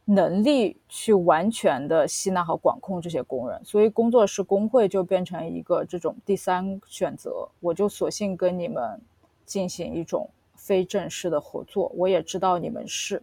[0.06, 7.49] 能力去完全的吸纳和管控这些工人，所以工作室工会就变成一个这种第三选择。
[7.60, 9.01] 我就索性跟你们
[9.45, 13.22] 进行一种非正式的合作，我也知道你们是。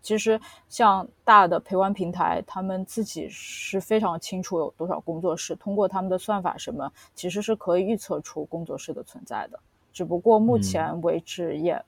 [0.00, 9.60] 其实，像大的陪玩平台，他们自己是非常清楚有多少工作室，通过他们的算法什么，其实是可以预测出工作室的存在的。
[9.92, 11.80] 只不过目前为止也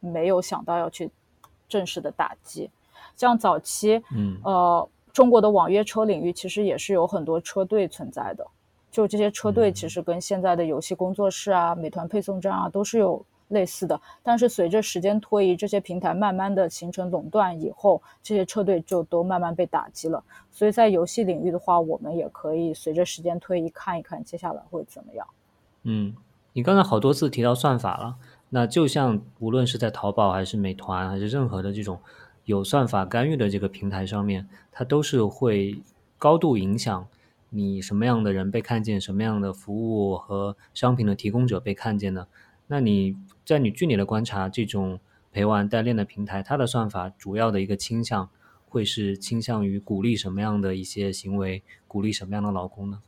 [0.00, 1.10] 没有想到要去
[1.66, 2.68] 正式的打击。
[3.16, 8.46] 像早期，嗯，呃，中国的网约车领域其实也是有很多车队存在的，
[8.90, 13.24] 就这些车队其实跟现在的游戏工作室啊、美团配送站啊都是有。
[13.48, 20.24] 类似的，但是随着时间推移，这些平台慢慢的形成垄断以后，这些车队就都慢慢被打击了。
[20.50, 25.26] 所以在游戏领域的话，我们也可以随着时间推移看一看接下来会怎么样。
[25.82, 26.14] 嗯，
[26.54, 28.16] 你刚才好多次提到算法了，
[28.48, 31.98] 那就像无论是在淘宝还是美团还是任何的这种
[32.44, 35.80] 有算法干预的这个平台上面，它都是会
[36.18, 37.06] 高度影响
[37.50, 42.26] 你什么样的人被看见，什么样的服务和商品的提供者被看见的。
[42.66, 44.98] 那你在你据你的观察，这种
[45.30, 48.28] 陪玩代练的平台，它的算法主要的一个倾向
[48.68, 53.00] 会是倾向于鼓励什么样的一些行为，鼓励什么样的劳工呢？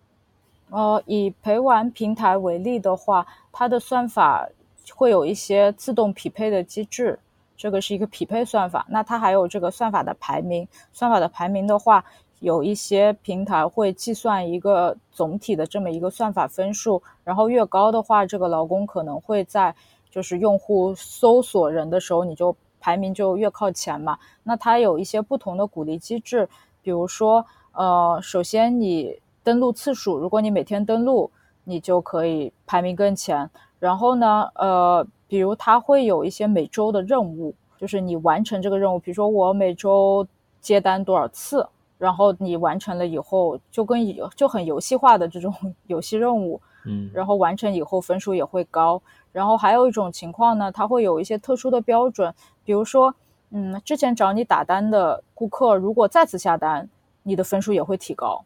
[0.71, 4.49] 呃，以陪玩平台为例的话，它的算法
[4.95, 7.19] 会有一些自动匹配的机制，
[7.57, 8.87] 这个是一个匹配算法。
[8.89, 12.05] 那它还有这个算法的排名，算法的排名的话。
[12.41, 19.75] 有一些平台会计算一个总体的这么一个算法分数，然后越高的话，这个劳工可能会在
[20.11, 24.19] 就是用户搜索人的时候，你就排名就越靠前嘛。
[24.43, 26.47] 那它有一些不同的鼓励机制，
[26.83, 31.31] 比如说，呃，首先你登录次数，如果你每天登录，
[31.63, 33.49] 你就可以排名更前。
[33.79, 40.27] 然后呢，呃，比如它会有一些每周的任务，就是你完成这个任务，比如说我每周
[40.61, 41.67] 接单多少次。
[41.97, 45.55] 然后你完成了以后，就跟游就很游戏化的这种
[45.87, 49.01] 游戏任务，嗯，然后完成以后分数也会高。
[49.33, 53.15] 然后还有一种情况呢，它会有一些特殊的标准，比如说，
[53.51, 56.87] 嗯，之前找你打单的顾客如果再次下单，
[57.23, 58.45] 你的分数也会提高。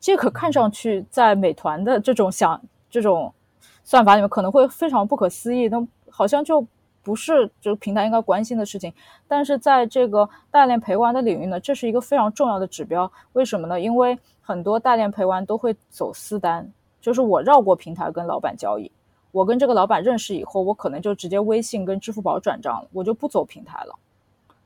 [0.00, 2.58] 这个看上去在美团的这种想
[2.88, 3.34] 这种
[3.82, 6.64] 算法里面可能会非常不可思议，那好像就。
[7.06, 8.90] 不是这个平台应该关心的事情，
[9.28, 13.12] 但是在这个代练陪玩的领域呢，这是一个非常重要的指标。
[13.34, 13.78] 为什么呢？
[13.78, 16.66] 因为很多代练陪玩都会走私单，
[17.02, 18.90] 就是我绕过平台跟老板交易，
[19.32, 23.94] 我跟这个老板认识以后，我可能就直接微信跟支付宝转账了，我就不走平台了。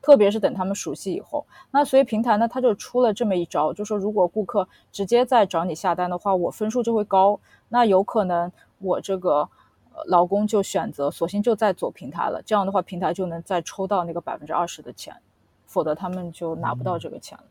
[0.01, 7.37] 特别是等他们熟悉以后，那所以平台呢，它就出了这么一招，就说如果顾客直接在找你下单的话，我分数就会高，
[7.67, 9.49] 那有可能我这个。
[10.07, 12.41] 老公就选择，索性就在走平台了。
[12.45, 15.15] 这样的话，平台就能再抽到那个百分之二十的钱，
[15.65, 17.43] 否则他们就拿不到这个钱了。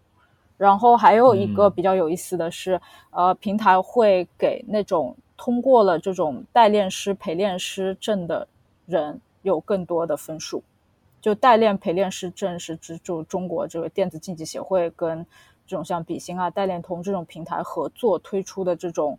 [0.57, 2.81] 然后还有一个比较有意思的是，
[3.11, 8.49] 呃，平台会给那种通过了这种代练师、陪练师证的
[8.87, 10.63] 人有更多的分数。
[11.21, 15.25] 就代练陪练师证是指就中国这个电子竞技协会跟
[15.67, 19.19] 这种像比心啊、代练通这种平台合作推出的这种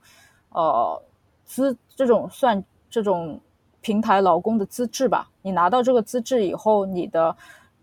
[0.49, 1.01] 呃
[1.45, 2.63] 资这种算。
[2.90, 3.40] 这种
[3.82, 7.36] 平台劳工的资质吧，你拿到这个资质以后，你的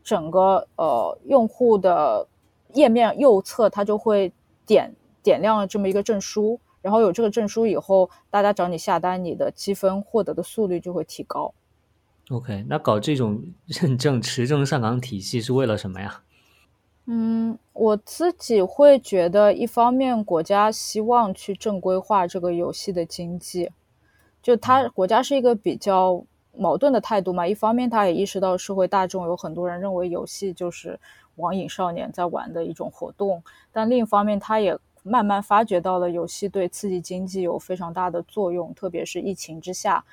[0.03, 2.27] 整个呃用户的
[2.75, 4.33] 页面右侧它就会
[4.67, 11.55] 点点亮这么一个证书，然后有这个证书以后，大家找你下单，你的积分获得的速率就会提高。
[12.31, 16.23] OK，那搞这种认证持证上岗体系是为了什么呀？
[17.07, 23.71] 嗯，我自己会觉得，一方面国家希望去正规化这个游戏的经济。
[24.47, 30.97] 就他国家是一个比较矛盾的态度嘛，一方面他也意识到社会大众有很多人认为游戏就是
[31.35, 33.43] 网瘾少年在玩的一种活动，
[33.73, 40.05] 但另一方面他也慢慢发觉到了游戏对刺激经济有非常大的作用，特别是疫情之下，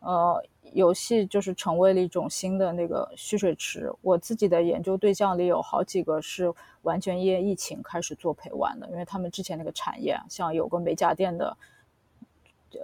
[0.00, 3.90] 呃，游戏就是成为了一种新的那个蓄水池。
[4.02, 11.56] 我自己的研究对象里有好几个是完全因疫情开始做陪玩的，因为他们之前那个产业，像有个美甲店的。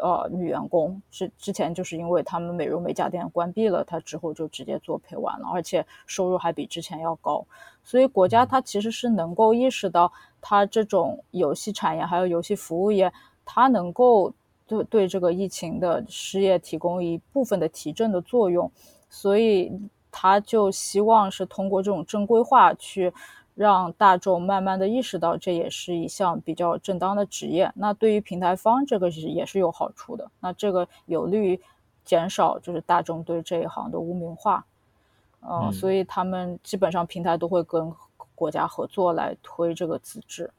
[0.00, 7.44] 呃，女员工之之前就是因为他们美容美甲店关闭了，他之后就直接做陪玩了，而且收入还比之前要高。
[7.82, 10.10] 所以国家它其实是能够意识到，
[10.40, 13.12] 它这种游戏产业还有游戏服务业，
[13.44, 14.32] 它能够
[14.66, 18.70] 对对这个疫情的失业提供一部分的提振的作用，
[19.10, 19.70] 所以
[20.10, 23.12] 他就希望是通过这种正规化去。
[23.54, 27.72] 让大众慢慢的意识到，这也是一项比较正当的职业。
[27.76, 30.30] 那对于平台方，这个是也是有好处的。
[30.40, 31.60] 那这个有利于
[32.04, 34.64] 减少就是大众对这一行的污名化。
[35.46, 37.92] 嗯，所以他们基本上平台都会跟
[38.34, 40.50] 国家合作来推这个资质。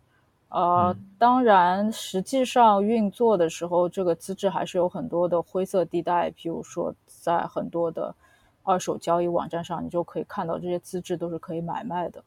[0.50, 6.30] 呃，当然，实际上运作的时候，这个资质还是有很多的灰色地带。
[6.30, 8.16] 比如说，在很多的
[8.64, 12.24] 二手交易网站上，你就可以看到这些资质都是可以买卖的。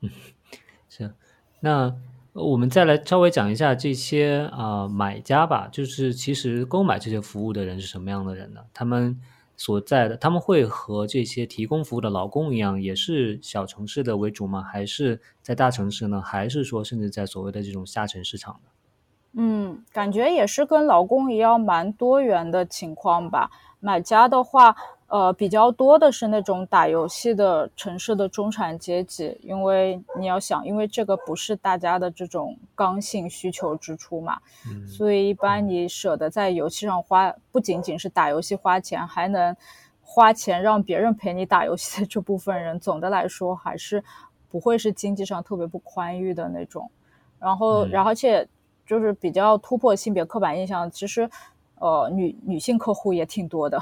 [0.00, 0.10] 嗯，
[0.88, 1.12] 行。
[1.60, 1.94] 那
[2.34, 8.60] 我们再来稍微讲一下这些啊买家吧，就是其实购买这些服务的人是什么样的人呢？
[8.72, 9.20] 他们
[9.56, 14.62] 所在的他们会和这些提供服务的劳工一样，也是小城市的为主吗？
[14.62, 16.22] 还是在大城市呢？
[16.22, 18.70] 还是说甚至在所谓的这种下沉市场呢？
[19.32, 23.50] 嗯，感觉也是跟劳工一样蛮多元的情况吧。
[23.80, 24.76] 买家的话。
[25.08, 34.38] 呃，比较多的是那种打游戏的城市的中产阶级，因为你要想，因为这个不是大家的这种刚性需求支出嘛，
[34.86, 39.56] 所以一般你舍得在游戏上花，不仅仅是打游戏花钱，还能
[40.02, 44.04] 花钱让别人陪你打游戏的这部分人，总的来说还是
[44.50, 46.90] 不会是经济上特别不宽裕的那种。
[47.38, 48.46] 然后，然后且
[48.86, 51.30] 就是比较突破性别刻板印象，其实
[51.76, 53.80] 呃，女女性客户也挺多的。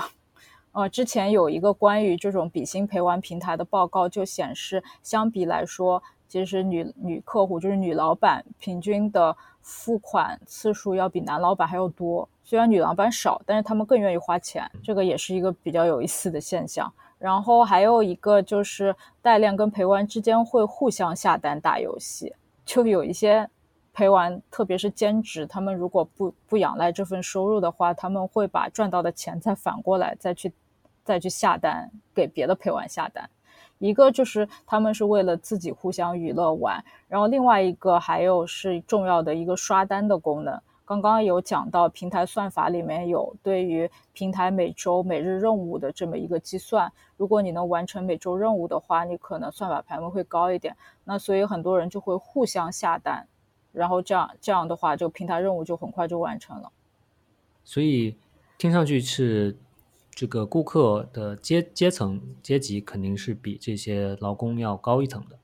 [0.76, 12.28] 呃，之前有一个关于这种比心陪玩平台的报告，就显示，相比来说，其实女女客户就是女老板平均的付款次数要比男老板还要多。
[12.44, 16.92] 虽然女老板少，但是他们更愿意花钱，这个也是一个比较有意思的现象。
[17.18, 22.34] 然后还有一个就是代练跟陪玩之间会互相下单打游戏，
[22.66, 23.48] 就有一些
[23.94, 30.52] 陪玩，特别是兼职，他们如果不不仰赖这份收入的话，他们会把赚到的钱再反过来再去
[31.06, 33.30] 再去下单给别的陪玩下单。
[33.78, 40.60] 一个就是他们是为了自己互相娱乐玩，然后另外一个还有是重要的一个刷单的功能。
[40.84, 50.74] 刚刚有讲到平台算法里面有对于平台每周每日任务的这么一个计算，如果你能完成每周任务的话，你可能算法排名会高一点。
[51.04, 53.26] 那所以很多人就会互相下单，
[53.72, 56.72] 然后这样这样的话，就平台任务就很快就完成了。
[57.62, 58.16] 所以
[58.56, 59.54] 听上去是。
[60.16, 65.38] 这个顾客的阶阶层阶级肯定是比这些劳工要高一层的，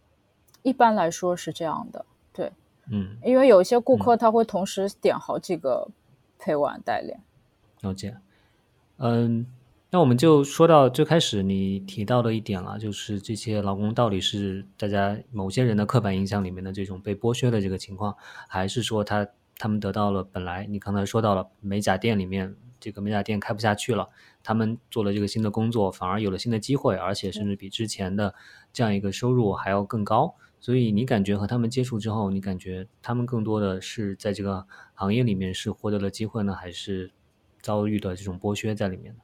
[0.62, 2.50] 一般来说是这样的，对，
[2.90, 5.86] 嗯，因为有一些顾客他会同时点好几个
[6.38, 7.20] 陪玩代练，
[7.82, 8.16] 了解，
[8.96, 9.46] 嗯，
[9.90, 18.16] 那我们就说到最开始你提到的一点了，就是这些劳工到底是大家某些人的刻板印象里面的这种被剥削的这个情况，
[18.48, 22.56] 还是说他他们得到了本来你刚才说到了美甲店里面。
[22.82, 24.08] 这个美甲店开不下去了，
[24.42, 28.34] 他们做了这个新的工作，反而有了新的机会，而且甚至比之前的
[28.72, 30.34] 这样一个收入还要更高。
[30.58, 37.12] 所以你感觉和他们接触之后，你感觉他们更多的是在这个行业里面是获得了机会呢，还是
[37.60, 39.20] 遭遇的这种剥削在里面呢？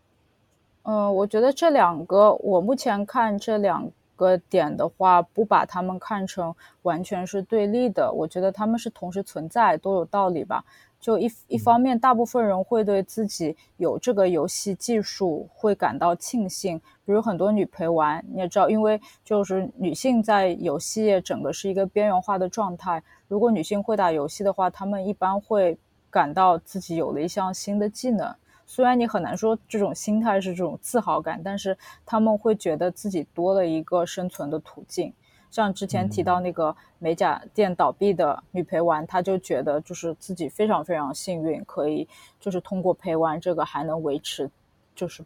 [0.85, 10.65] 嗯，我觉得这两个，我目前看这两个点的话，不把他们看成完全是对立的，我觉得他们是同时存在，都有道理吧。
[11.01, 23.03] 就一一方面，大部分人会对自己有这个游戏技术会感到庆幸，比如很多女陪玩，你也知道，因为就是女性在游戏业整个是一个边缘化的状态。
[23.29, 25.79] 如果女性会打游戏的话，她们一般会
[26.11, 28.35] 感到自己有了一项新的技能。
[28.67, 35.13] 虽然你很难说这种心态是这种自豪感，但是他们会觉得自己多了一个生存的途径。
[35.51, 42.07] 像之前提到那个美甲店倒闭的女陪玩，她就觉得就是自己非常非常幸运，可以
[42.39, 44.51] 就是通过陪玩这个还能维持
[44.95, 45.25] 就是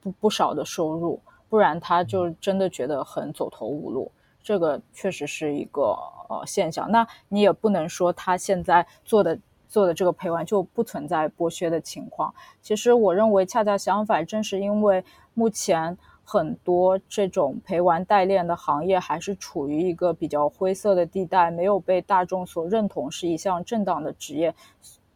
[0.00, 4.10] 不不少的收入，不然她就真的觉得很走投无路。
[4.42, 5.96] 这个确实是一个
[6.28, 6.90] 呃现象。
[6.90, 12.34] 那你也不能说她现在做的做的这个陪玩就不存在剥削的情况。
[12.60, 15.04] 其实我认为恰恰相反，正是因为
[15.34, 15.96] 目前。
[16.32, 24.54] 很多这种陪玩代练的行业还是处于一个比较灰色的地带，没有被大众所认同是一项正当的职业。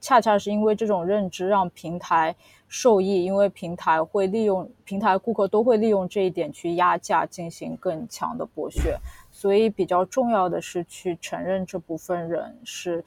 [0.00, 2.34] 恰恰是因为这种认知，让平台
[2.66, 8.98] 受益，因为平台会利用平台顾客都会利用这一点去压价，进行更强的剥削。
[9.30, 13.04] 所以比较重要的是去承认这部分人是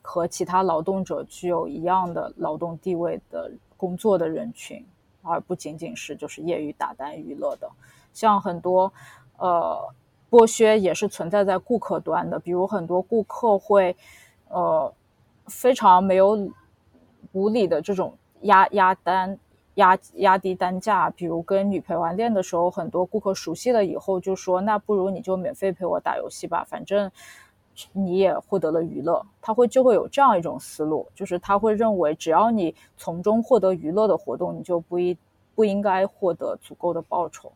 [0.00, 4.82] 和其他劳动者具有一样的劳动地位的工作的人群。
[5.24, 7.70] 而不仅仅是就是业余打单娱乐的，
[8.12, 8.92] 像很多，
[9.38, 9.76] 呃，
[10.30, 12.38] 剥削也是存在在顾客端的。
[12.38, 13.96] 比如很多顾客会，
[14.48, 14.92] 呃，
[15.46, 16.50] 非常没有
[17.32, 19.38] 无理的这种压压单、
[19.74, 21.10] 压压低单价。
[21.10, 27.10] 比如跟女陪玩店的时候，很多顾客熟悉了以后就说：“那不如你就免费陪我打游戏吧，反正。”
[27.92, 35.16] 你也获得了娱乐，他会就会有这样一种思路，就是他会认为，只要你从中获得娱乐的活动，你就不一
[35.54, 37.52] 不应该获得足够的报酬，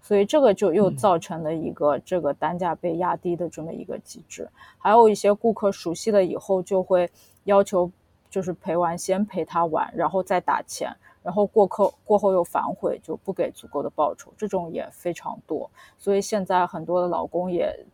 [0.00, 4.48] 所以这个就又造成了一个这个单价被压低的这么一个机制。
[4.78, 7.10] 还有一些顾客熟悉了以后，就会
[7.44, 7.90] 要求
[8.30, 10.94] 就是陪玩先陪他玩，然后再打钱，
[11.28, 15.70] 然后过客过后又反悔，就不给足够的报酬，这种也非常多。
[15.98, 17.84] 所以现在很多的老公也。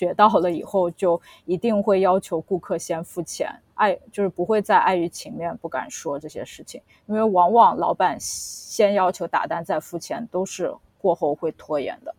[0.00, 12.14] 学到了以后，就一定会要求顾客先付钱，碍就是不会再碍于情面不敢说这些事情，因为往往老板先要求打单再付钱，都是过后会拖延的。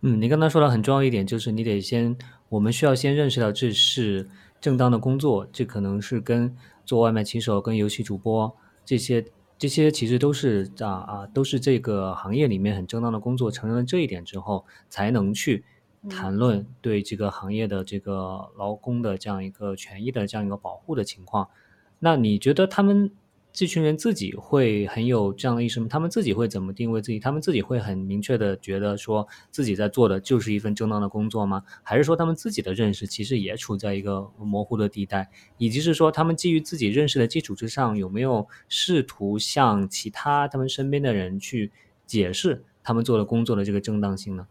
[0.00, 2.16] 嗯，你刚才说的很重要一点，就是你得先，
[2.48, 4.28] 我们需要先认识到这是
[4.60, 8.52] 正当的工作，这可能是跟做外卖骑手、跟游戏主播
[8.84, 9.24] 这些
[9.58, 15.64] 这些其实都是啊啊都是这个行业里面很正当的工作，承认了这一点之后，才能去。
[16.06, 21.48] 谈论对这个行业的这个劳工的这样一个权益的这样一个保护的情况，
[21.98, 23.10] 那你觉得他们
[23.54, 25.86] 这群人自己会很有这样的意识吗？
[25.88, 27.20] 他们自己会怎么定位自己？
[27.20, 31.62] 他们自己会很明确的觉得说自己在做的就是一份正当的工作吗？
[31.84, 35.30] 还是说他们自己的认识其实也处在一个模糊的地带？
[35.56, 41.70] 以及是说他们基于自己认识的基础之上，有没有试图向其他他们身边的人去
[42.04, 44.48] 解释他们做的工作的这个正当性呢？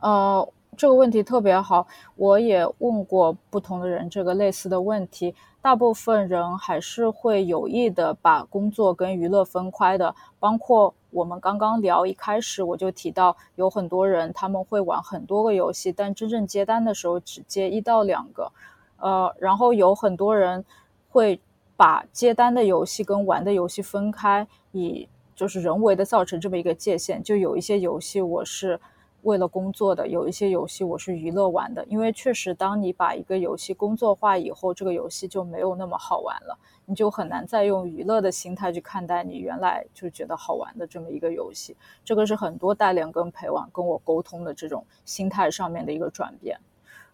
[0.00, 0.52] 呃。
[0.76, 5.32] 这个问题特别好，我也问过不同的人这个类似的问题。
[5.64, 18.52] 大部分人还是会有意的把工作跟娱乐分开的，包括我们刚刚聊一开始我就提到，有很多人他们会玩很多个游戏，但真正接单的时候只接一到两个，
[18.98, 20.62] 呃，然后有很多人
[21.08, 21.40] 会
[21.78, 28.78] 把接单的游戏跟玩的游戏分开，以就是人为的造成这么一个界限，就有一些游戏我是。
[29.24, 41.74] 为了工作的有一些游戏，我是娱乐玩的，因为确实，当你把一个游戏工作化以后，这个游戏就没有那么好玩了，你就很难再用娱乐的心态去看待你原来就觉得好玩的这么一个游戏。
[42.04, 46.60] 这个是很多代练跟陪玩跟我沟通的这种心态上面的一个转变。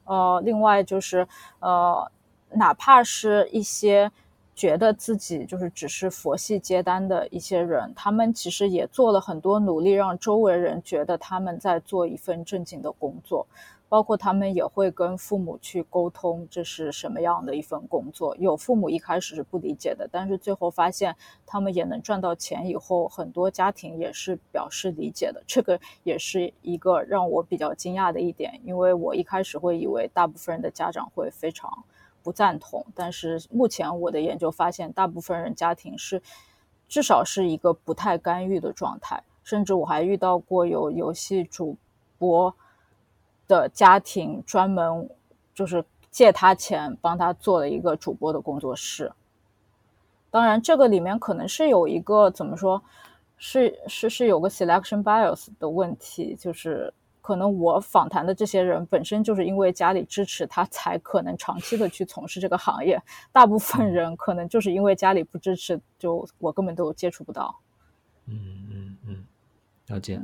[0.05, 1.27] 呃，另外就是
[1.61, 2.11] 呃，
[2.51, 4.11] 哪怕是一些。
[4.61, 13.47] 觉得自己就是只是佛系接单的一些人，他们其实也做了很多努力，让周围人觉得他们在做一份正经的工作。
[13.89, 18.37] 包括他们也会跟父母去沟通这是什么样的一份工作。
[18.37, 25.43] 有父母一开始是不理解的，但是最后发现他们也能赚到钱以后，很多家庭也是表示理解的。
[25.45, 31.83] 这个也是一个让我比较惊讶的一点，因为我一开始会以为大部分人的家长会非常。
[32.23, 36.23] 不赞同，但是目前我的研究发现，大部分人家庭是
[36.89, 41.77] 至少是一个不太干预的状态，甚至我还遇到过有游戏主
[42.19, 42.55] 播
[43.49, 45.09] 的家庭专门
[45.55, 49.13] 就是借他钱帮他做了一个主播的工作室。
[50.31, 52.83] 当然，这个里面可能是有一个怎么说，
[53.37, 56.93] 是是是有个 selection bias 的问题，就是。
[57.23, 63.01] 可能我访谈的这些人本身就是因为家里支持他，才可能长期的去从事这个行业。
[63.31, 67.61] 大部分人可能就是因为家里不支持，就我根本都接触不到。
[68.27, 69.25] 嗯嗯嗯，
[69.89, 70.23] 了解。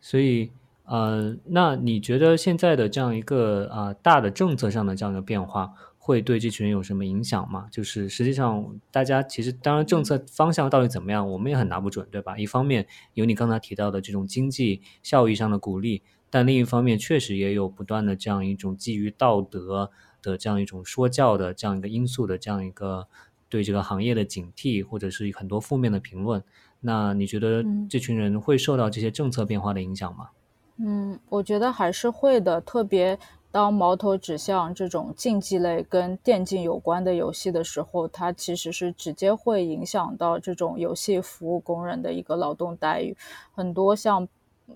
[0.00, 0.50] 所以
[0.84, 7.68] 呃，那你觉得现在的这样一个啊大的政策上的这样的变化，会对这群人有什么影响吗？
[7.70, 12.38] 就是实际上大家其实当然政策方向到底怎么样，我们也很拿不准，对吧？
[12.38, 16.02] 一方面有你刚才提到的这种经济效益上的鼓励。
[16.30, 23.06] 但另一方面，确实也有不断的这样一种基于道德的这样一种说教的这样一个因素的这样一个
[23.48, 26.42] 对这个行业的警惕，或者是很多负面的评论。
[26.80, 30.28] 那你觉得这群人会受到这些政策变化的影响吗？
[30.76, 32.60] 嗯，我觉得还是会的。
[32.60, 33.18] 特别
[33.50, 43.16] 当矛头指向这种竞技类跟电竞有关的游戏的时候，它其实是直接会影响到这种游戏服务工人的一个劳动待遇。
[43.52, 44.28] 很多像。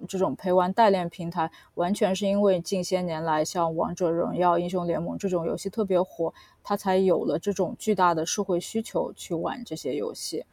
[0.08, 6.32] 这种陪玩代练平台，完全是因为近些年来像王者荣耀、英雄联盟这种游戏特别火，
[6.62, 10.44] 它才有了这种巨大的社会需求去玩这些游戏。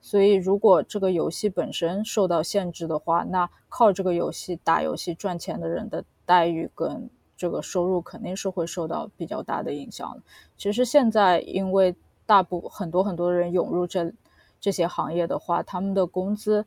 [0.00, 10.22] 所以，如果这个游戏本身受到限制的话，那靠这个游戏打游戏赚钱的人的待遇跟这个收入肯定是会受到比较大的影响。
[10.56, 11.94] 其实现在，因为
[12.24, 14.12] 大部很多很多人涌入这
[14.60, 16.64] 这些行业的话，他们的工资。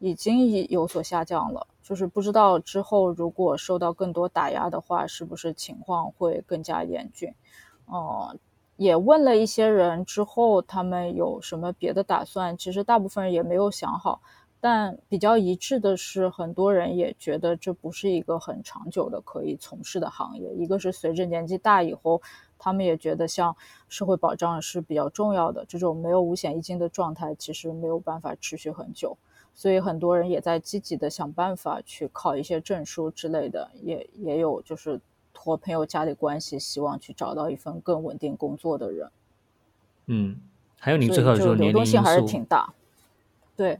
[0.00, 7.32] 已经已有所下降了，就是不知道之后如果受到更多打压的话，是不是情况会更加严峻？
[7.84, 8.34] 哦，
[8.76, 12.56] 也问了一些人之后，他们有什么别的打算？
[12.56, 14.22] 其实大部分人也没有想好，
[14.58, 20.50] 但比较一致的是，很多人也觉得这不是一个很长久的可以从事的行业。
[20.54, 22.22] 一个是随着年纪大以后，
[22.58, 23.54] 他们也觉得像
[23.90, 29.18] 社会保障是比较重要的，这种没有五险一金的状态其实没有办法持续很久。
[29.54, 35.00] 所以很多人也在积极的想办法去考一些证书之类的，也也有就是
[35.34, 39.10] 托朋友家里关系，希望去找到一份更稳定工作的人。
[40.06, 40.36] 嗯，
[40.78, 42.72] 还有您最后说流动性还是挺大。
[43.56, 43.78] 对，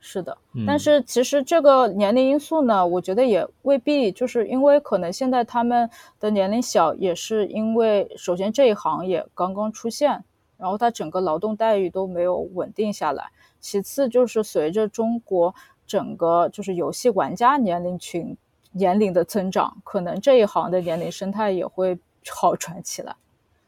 [0.00, 0.36] 是的。
[0.66, 10.24] 但是其实这个年龄因素呢，我觉得也未必，就是因为可能现在他们的年龄小，也是因为首先这一行业刚刚出现，
[10.58, 13.30] 然后它整个劳动待遇都没有稳定下来。
[13.60, 15.54] 其次就是随着中国
[15.86, 18.36] 整个就是游戏玩家年龄群
[18.72, 21.98] 年龄的增长，可能这一行的年龄生态也会
[22.28, 23.16] 好转起来，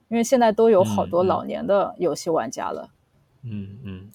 [0.09, 2.91] 因为现在都有好多老年的游戏玩家了。
[3.43, 4.11] 嗯嗯，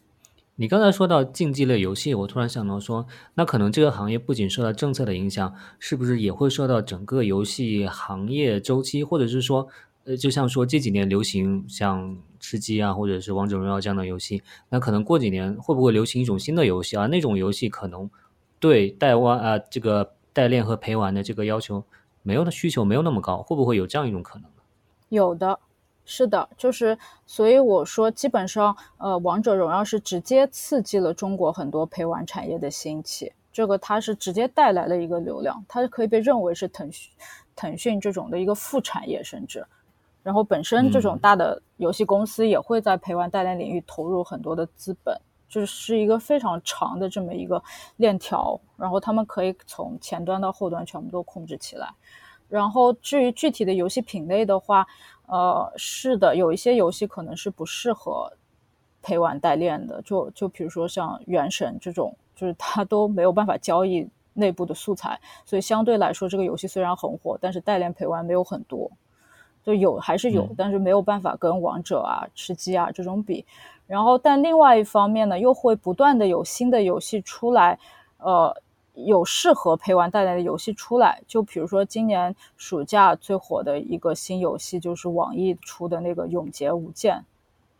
[0.55, 9.67] 你刚才说到竞技类游戏，我突然想到说，那可能这个行业不仅受到政策的影响，是不是也会受到整个游戏行业周期，或者是说？
[10.05, 17.07] 呃，就像说这几年流行像吃鸡啊，或者是王者荣耀这样的游戏，那可能过几年会不会流行一种新的游戏啊？
[17.07, 18.09] 那种游戏可能
[18.59, 21.83] 对代玩啊这个代练和陪玩的这个要求
[22.21, 24.49] 没有的需求没有那么高，会不会有这样一种可能？
[25.09, 25.59] 有的，
[26.05, 33.33] 是的，就是所以我说，基本上呃，王者荣耀是直接刺激了中国很多陪玩产业的兴起。
[33.51, 37.11] 这个它是直接带来了一个流量，它可以被认为是腾讯
[37.55, 39.65] 腾讯这种的一个副产业，甚至，
[40.25, 45.15] 然后本身这种大的游戏公司也会在陪玩代练领域投入很多的资本。
[45.47, 47.61] 就是一个非常长的这么一个
[47.97, 51.87] 链条，然后他们可以从前端到后端全部都控制起来。
[52.49, 54.85] 然后至于具体的游戏品类的话，
[55.27, 58.33] 呃，是的，有一些游戏可能是不适合
[59.01, 68.91] 陪玩代练的，就就比如说像《原神》这种，就是它都没有办法交易内部的素材，所以相对来说，这个游戏虽然很火，但是代练陪玩没有很多，
[69.65, 73.43] 就有还是有，但是没有办法跟王者啊、吃鸡啊这种比。
[73.87, 77.77] 然后，但另外一方面呢，又会不断的有新的游戏出来，
[78.17, 78.55] 呃，
[78.93, 81.21] 有适合陪玩带来的游戏出来。
[81.27, 87.15] 就比如说今年暑假最火的一个新游戏，就是网易出的那个《永劫无间》，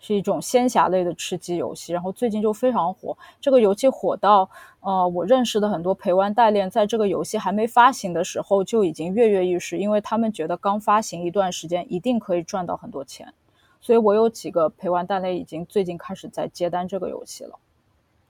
[0.06, 1.92] 是一种仙侠类的吃鸡游戏。
[1.92, 4.48] 然后最近就非常火，这个游戏火到，
[4.82, 13.34] 呃，我认识的很多陪玩代练，在这个游戏还没发行的时候就已经跃跃欲试，因为他们觉得刚发行一段时间一定可以赚到很多钱。
[13.82, 17.58] 所以我有几个陪玩代练已经最近开始在接单这个游戏了。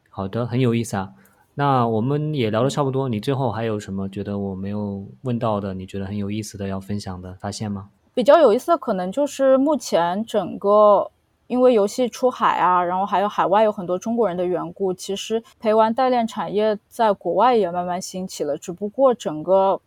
[0.09, 1.13] 好的，很有意思啊。
[1.57, 5.73] 那我们也聊的差不多，你最后还有什么觉得我没有问到的？
[5.73, 7.89] 你觉得很有意思的要分享的发现吗？
[8.13, 11.09] 比较有意思的可能就是目前整个
[11.47, 19.81] 因为游戏出海啊，然后还有海外有很多中国人的缘故，其实陪玩代练产业在国外也慢慢兴起了，只不过整个。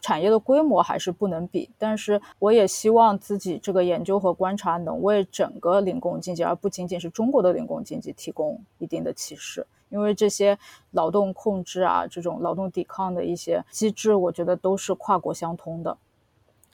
[0.00, 9.66] 产业的规模还是不能比，但是我也希望自己这个研究和观察能为整个零工经济，而不仅仅是中国的零工经济提供一定的启示。
[9.90, 10.58] 因为这些
[10.92, 15.98] 劳动控制啊，这种劳动抵抗的一些机制，我觉得都是跨国相通的。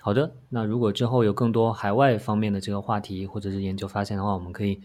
[0.04, 4.80] 好的，那如果之后有更多海外方面的这个话题或者是研究发现的话，我们可以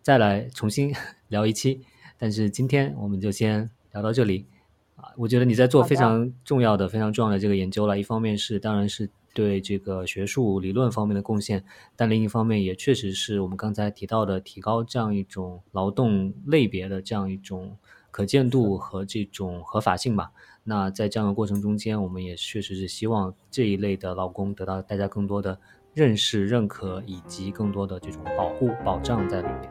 [0.00, 0.94] 再来重新
[1.26, 1.80] 聊一期。
[2.16, 4.46] 但是今天我们就先聊到这里
[4.94, 5.10] 啊。
[5.16, 7.98] 我觉得你在做非常重要的、非常重要的这个研究了。
[7.98, 11.64] 一方面是，当然是对这个学术理论方面的贡献，
[11.96, 17.76] 但另一方面也确实是我们刚才提到的，提高这样一种劳动类别的这样一种
[18.12, 20.30] 可见度和这种合法性吧。
[20.62, 25.58] 那在这样的过程中间，我们也确实是希望这一类的劳工得到大家更多的
[25.94, 29.70] 认识、认可，以及更多的这种保护、保障在里面。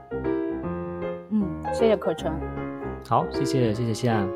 [1.32, 2.38] 嗯，谢谢可成。
[3.06, 4.28] 好，谢谢，谢谢西安。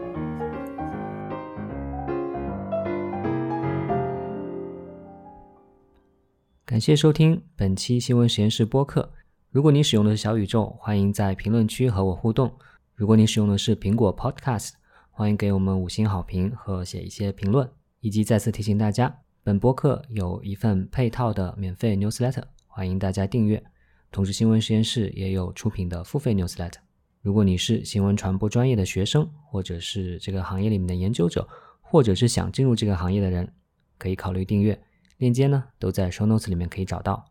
[6.65, 9.11] 感谢收听本期新闻实验室播客。
[9.51, 12.47] 如果你使用的是小宇宙，欢迎在评论区和我互动；
[12.95, 14.71] 如果你使用的是苹果 Podcast，
[15.15, 17.69] 欢迎给我们五星好评和写一些评论。
[17.99, 23.63] 以及再次提醒大家，本播客有一份配套的免费 newsletter，欢迎大家订阅。
[24.11, 26.79] 同时，新闻实验室也有出品的付费 newsletter。
[27.21, 31.47] 如果你是新闻传播专业的学生，或者是这个行业里面的研究者，
[31.79, 33.53] 或者是想进入这个行业的人，
[33.99, 34.81] 可以考虑订阅。
[35.17, 37.23] 链接呢都在 show notes 里面可以找到。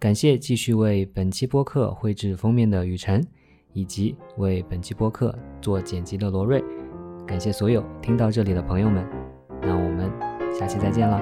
[0.00, 3.24] 感谢继续为本期播客绘制封面的雨辰，
[3.72, 6.60] 以及为本期播客做剪辑的罗瑞。
[7.28, 9.06] 感谢所有听到这里的朋友们，
[9.60, 10.10] 那我们
[10.50, 11.20] 下期再见了。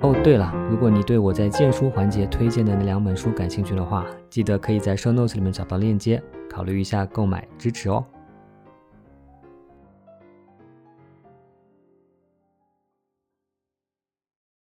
[0.00, 8.02] 哦，对了，如果你对我在荐书环节推荐的那两本书感兴趣的话，记得可以在 show notes 里面找到链接，考虑一下购买支持哦。